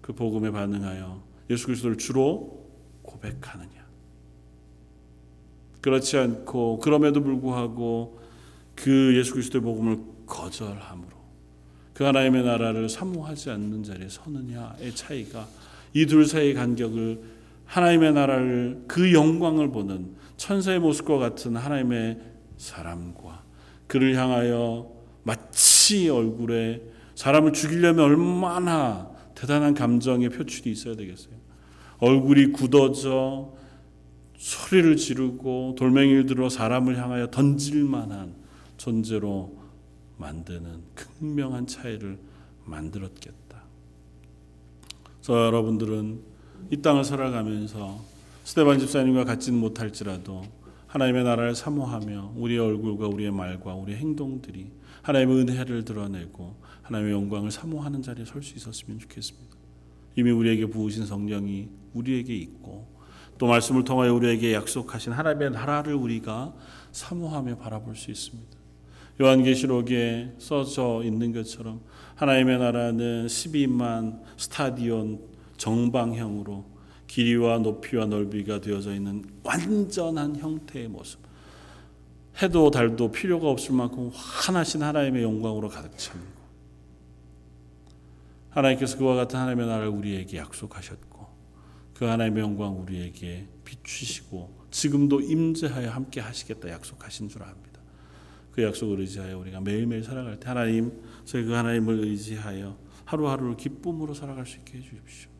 그 0.00 0.12
복음에 0.12 0.50
반응하여 0.50 1.22
예수 1.50 1.66
그리스도를 1.66 1.96
주로 1.98 2.66
고백하느냐. 3.02 3.82
그렇지 5.80 6.16
않고 6.16 6.78
그럼에도 6.78 7.22
불구하고 7.22 8.20
그 8.74 9.16
예수 9.16 9.32
그리스도의 9.32 9.62
복음을 9.62 9.98
거절함으로 10.26 11.10
그 11.94 12.04
하나님의 12.04 12.44
나라를 12.44 12.88
사모하지 12.88 13.50
않는 13.50 13.82
자리에 13.84 14.08
서느냐의 14.08 14.94
차이가 14.94 15.46
이 15.94 16.06
둘 16.06 16.26
사이의 16.26 16.54
간격을 16.54 17.20
하나님의 17.66 18.12
나라를 18.14 18.84
그 18.88 19.12
영광을 19.12 19.70
보는 19.70 20.14
천사의 20.42 20.80
모습과 20.80 21.18
같은 21.18 21.54
하나님의 21.54 22.18
사람과 22.56 23.44
그를 23.86 24.16
향하여 24.16 24.90
마치 25.22 26.08
얼굴에 26.08 26.82
사람을 27.14 27.52
죽이려면 27.52 28.04
얼마나 28.04 29.08
대단한 29.36 29.72
감정의 29.72 30.30
표출이 30.30 30.72
있어야 30.72 30.96
되겠어요. 30.96 31.34
얼굴이 31.98 32.50
굳어져 32.50 33.54
소리를 34.36 34.96
지르고 34.96 35.76
돌멩이를 35.78 36.26
들어 36.26 36.48
사람을 36.48 36.98
향하여 36.98 37.28
던질 37.30 37.84
만한 37.84 38.34
존재로 38.78 39.56
만드는 40.16 40.82
극명한 40.96 41.68
차이를 41.68 42.18
만들었겠다. 42.64 43.62
저 45.20 45.46
여러분들은 45.46 46.20
이 46.72 46.82
땅을 46.82 47.04
살아가면서 47.04 48.11
스테반 48.44 48.78
집사님과 48.78 49.24
같지는 49.24 49.58
못할지라도 49.60 50.42
하나님의 50.88 51.24
나라를 51.24 51.54
사모하며 51.54 52.34
우리의 52.36 52.58
얼굴과 52.58 53.06
우리의 53.06 53.30
말과 53.30 53.74
우리의 53.74 53.98
행동들이 53.98 54.72
하나님의 55.02 55.36
은혜를 55.38 55.84
드러내고 55.84 56.56
하나님의 56.82 57.12
영광을 57.14 57.50
사모하는 57.50 58.02
자리에 58.02 58.24
설 58.24 58.42
수 58.42 58.56
있었으면 58.56 58.98
좋겠습니다. 58.98 59.56
이미 60.16 60.30
우리에게 60.30 60.66
부으신 60.66 61.06
성령이 61.06 61.68
우리에게 61.94 62.34
있고 62.34 62.86
또 63.38 63.46
말씀을 63.46 63.84
통하여 63.84 64.12
우리에게 64.12 64.52
약속하신 64.54 65.12
하나님의 65.12 65.52
나라를 65.52 65.94
우리가 65.94 66.52
사모하며 66.90 67.56
바라볼 67.58 67.96
수 67.96 68.10
있습니다. 68.10 68.58
요한계시록에 69.20 70.34
써져 70.38 71.02
있는 71.04 71.32
것처럼 71.32 71.80
하나님의 72.16 72.58
나라는 72.58 73.26
12만 73.26 74.20
스타디온 74.36 75.20
정방형으로 75.56 76.71
길이와 77.12 77.58
높이와 77.58 78.06
넓이가 78.06 78.62
되어져 78.62 78.94
있는 78.94 79.22
완전한 79.44 80.34
형태의 80.34 80.88
모습. 80.88 81.20
해도 82.40 82.70
달도 82.70 83.12
필요가 83.12 83.50
없을 83.50 83.74
만큼 83.74 84.10
환하신 84.14 84.82
하나님의 84.82 85.22
영광으로 85.22 85.68
가득 85.68 85.92
찹니다. 85.98 86.32
하나님께서 88.48 88.96
그와 88.96 89.14
같은 89.14 89.38
하나님의 89.38 89.66
나라를 89.66 89.88
우리에게 89.88 90.38
약속하셨고 90.38 91.26
그 91.92 92.06
하나님의 92.06 92.42
영광 92.42 92.80
우리에게 92.80 93.46
비추시고 93.62 94.62
지금도 94.70 95.20
임재하여 95.20 95.90
함께 95.90 96.22
하시겠다 96.22 96.70
약속하신 96.70 97.28
줄 97.28 97.42
압니다. 97.42 97.82
그 98.52 98.62
약속을 98.62 99.00
의지하여 99.00 99.36
우리가 99.38 99.60
매일매일 99.60 100.02
살아갈 100.02 100.40
때 100.40 100.48
하나님 100.48 101.02
저희 101.26 101.44
그 101.44 101.52
하나님을 101.52 102.04
의지하여 102.04 102.78
하루하루를 103.04 103.58
기쁨으로 103.58 104.14
살아갈 104.14 104.46
수 104.46 104.56
있게 104.56 104.78
해 104.78 104.80
주십시오. 104.80 105.31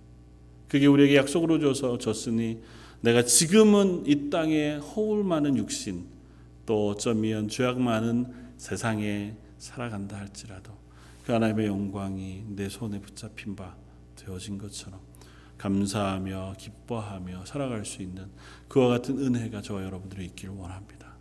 그게 0.72 0.86
우리에게 0.86 1.16
약속으로 1.16 1.58
줘서 1.58 1.98
줬으니 1.98 2.62
내가 3.02 3.22
지금은 3.22 4.04
이 4.06 4.30
땅에 4.30 4.76
허울 4.76 5.22
많은 5.22 5.58
육신 5.58 6.06
또 6.64 6.88
어쩌면 6.88 7.46
죄악 7.48 7.78
많은 7.78 8.32
세상에 8.56 9.36
살아간다 9.58 10.16
할지라도 10.16 10.72
그 11.26 11.32
하나님의 11.32 11.66
영광이 11.66 12.44
내 12.56 12.70
손에 12.70 13.02
붙잡힌 13.02 13.54
바 13.54 13.76
되어진 14.16 14.56
것처럼 14.56 14.98
감사하며 15.58 16.54
기뻐하며 16.56 17.44
살아갈 17.44 17.84
수 17.84 18.00
있는 18.00 18.30
그와 18.68 18.88
같은 18.88 19.18
은혜가 19.18 19.60
저와 19.60 19.84
여러분들이 19.84 20.24
있기를 20.24 20.54
원합니다. 20.54 21.16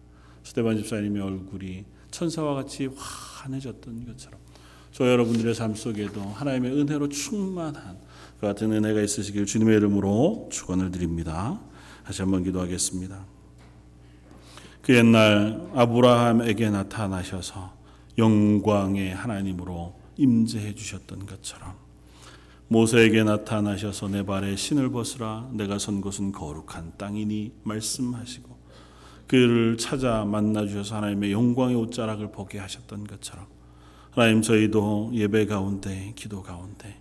스테반 0.45 0.77
집사님의 0.77 1.21
얼굴이 1.21 1.83
천사와 2.09 2.53
같이 2.53 2.87
환해졌던 2.95 4.05
것처럼 4.05 4.39
저 4.93 5.05
여러분들의 5.09 5.53
삶 5.53 5.75
속에도 5.75 6.21
하나님의 6.21 6.71
은혜로 6.71 7.09
충만한 7.09 7.99
그 8.41 8.47
같은 8.47 8.71
은혜가 8.71 9.01
있으시길 9.01 9.45
주님의 9.45 9.77
이름으로 9.77 10.49
축원을 10.51 10.89
드립니다. 10.89 11.61
다시 12.03 12.23
한번 12.23 12.43
기도하겠습니다. 12.43 13.23
그 14.81 14.95
옛날 14.95 15.69
아브라함에게 15.75 16.71
나타나셔서 16.71 17.71
영광의 18.17 19.13
하나님으로 19.13 19.93
임재해 20.17 20.73
주셨던 20.73 21.27
것처럼 21.27 21.75
모세에게 22.67 23.23
나타나셔서 23.23 24.07
내 24.07 24.25
발에 24.25 24.55
신을 24.55 24.89
벗으라 24.89 25.47
내가 25.53 25.77
선 25.77 26.01
곳은 26.01 26.31
거룩한 26.31 26.93
땅이니 26.97 27.53
말씀하시고 27.61 28.57
그를 29.27 29.77
찾아 29.77 30.25
만나 30.25 30.65
주셔서 30.65 30.95
하나님의 30.95 31.31
영광의 31.31 31.75
옷자락을 31.75 32.31
보게 32.31 32.57
하셨던 32.57 33.05
것처럼 33.05 33.45
하나님 34.09 34.41
저희도 34.41 35.11
예배 35.13 35.45
가운데 35.45 36.13
기도 36.15 36.41
가운데 36.41 37.00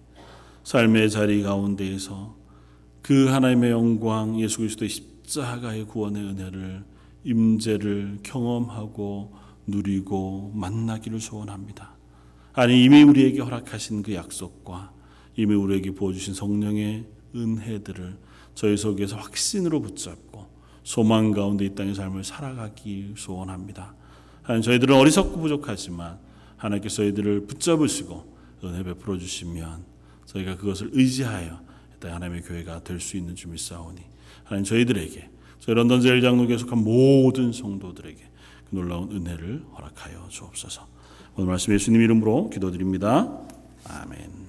삶의 0.65 1.11
자리 1.11 1.43
가운데에서 1.43 2.37
그 3.03 3.27
하나님의 3.27 3.71
영광 3.71 4.39
예수 4.41 4.59
그리스도의 4.59 4.89
십자가의 4.89 5.85
구원의 5.87 6.23
은혜를 6.23 6.85
임재를 7.25 8.19
경험하고 8.23 9.35
누리고 9.67 10.53
만나기를 10.55 11.21
소원합니다. 11.21 11.97
아니 12.53 12.85
이미 12.85 13.03
우리에게 13.03 13.41
허락하신 13.41 14.03
그 14.03 14.15
약속과 14.15 14.93
이미 15.37 15.55
우리에게 15.55 15.93
부어주신 15.93 16.35
성령의 16.35 17.07
은혜들을 17.35 18.19
저희 18.55 18.77
속에서 18.77 19.17
확신으로 19.17 19.81
붙잡고 19.81 20.47
소망 20.83 21.31
가운데 21.31 21.65
이 21.65 21.75
땅의 21.75 21.95
삶을 21.95 22.25
살아가기 22.25 23.15
소원합니다. 23.17 23.95
하나님 24.43 24.63
저희들은 24.63 24.97
어리석고 24.97 25.41
부족하지만 25.41 26.19
하나님께서 26.57 27.05
이들을 27.05 27.47
붙잡으시고 27.47 28.37
은혜 28.65 28.83
베풀어 28.83 29.17
주시면 29.17 29.90
저희가 30.33 30.57
그것을 30.57 30.91
의지하여 30.93 31.61
하나님의 32.03 32.43
교회가 32.43 32.83
될 32.83 33.01
수 33.01 33.17
있는 33.17 33.35
줄 33.35 33.51
믿사오니 33.51 34.01
하나님 34.45 34.65
저희들에게 34.65 35.31
저희 35.59 35.75
런던 35.75 36.01
제일 36.01 36.23
장로교에 36.23 36.57
속한 36.57 36.79
모든 36.79 37.53
성도들에게 37.53 38.23
그 38.71 38.75
놀라운 38.75 39.11
은혜를 39.13 39.65
허락하여 39.77 40.29
주옵소서. 40.31 40.87
오늘 41.37 41.49
말씀 41.49 41.75
예수님 41.75 42.01
이름으로 42.01 42.49
기도드립니다. 42.51 43.29
아멘. 43.85 44.40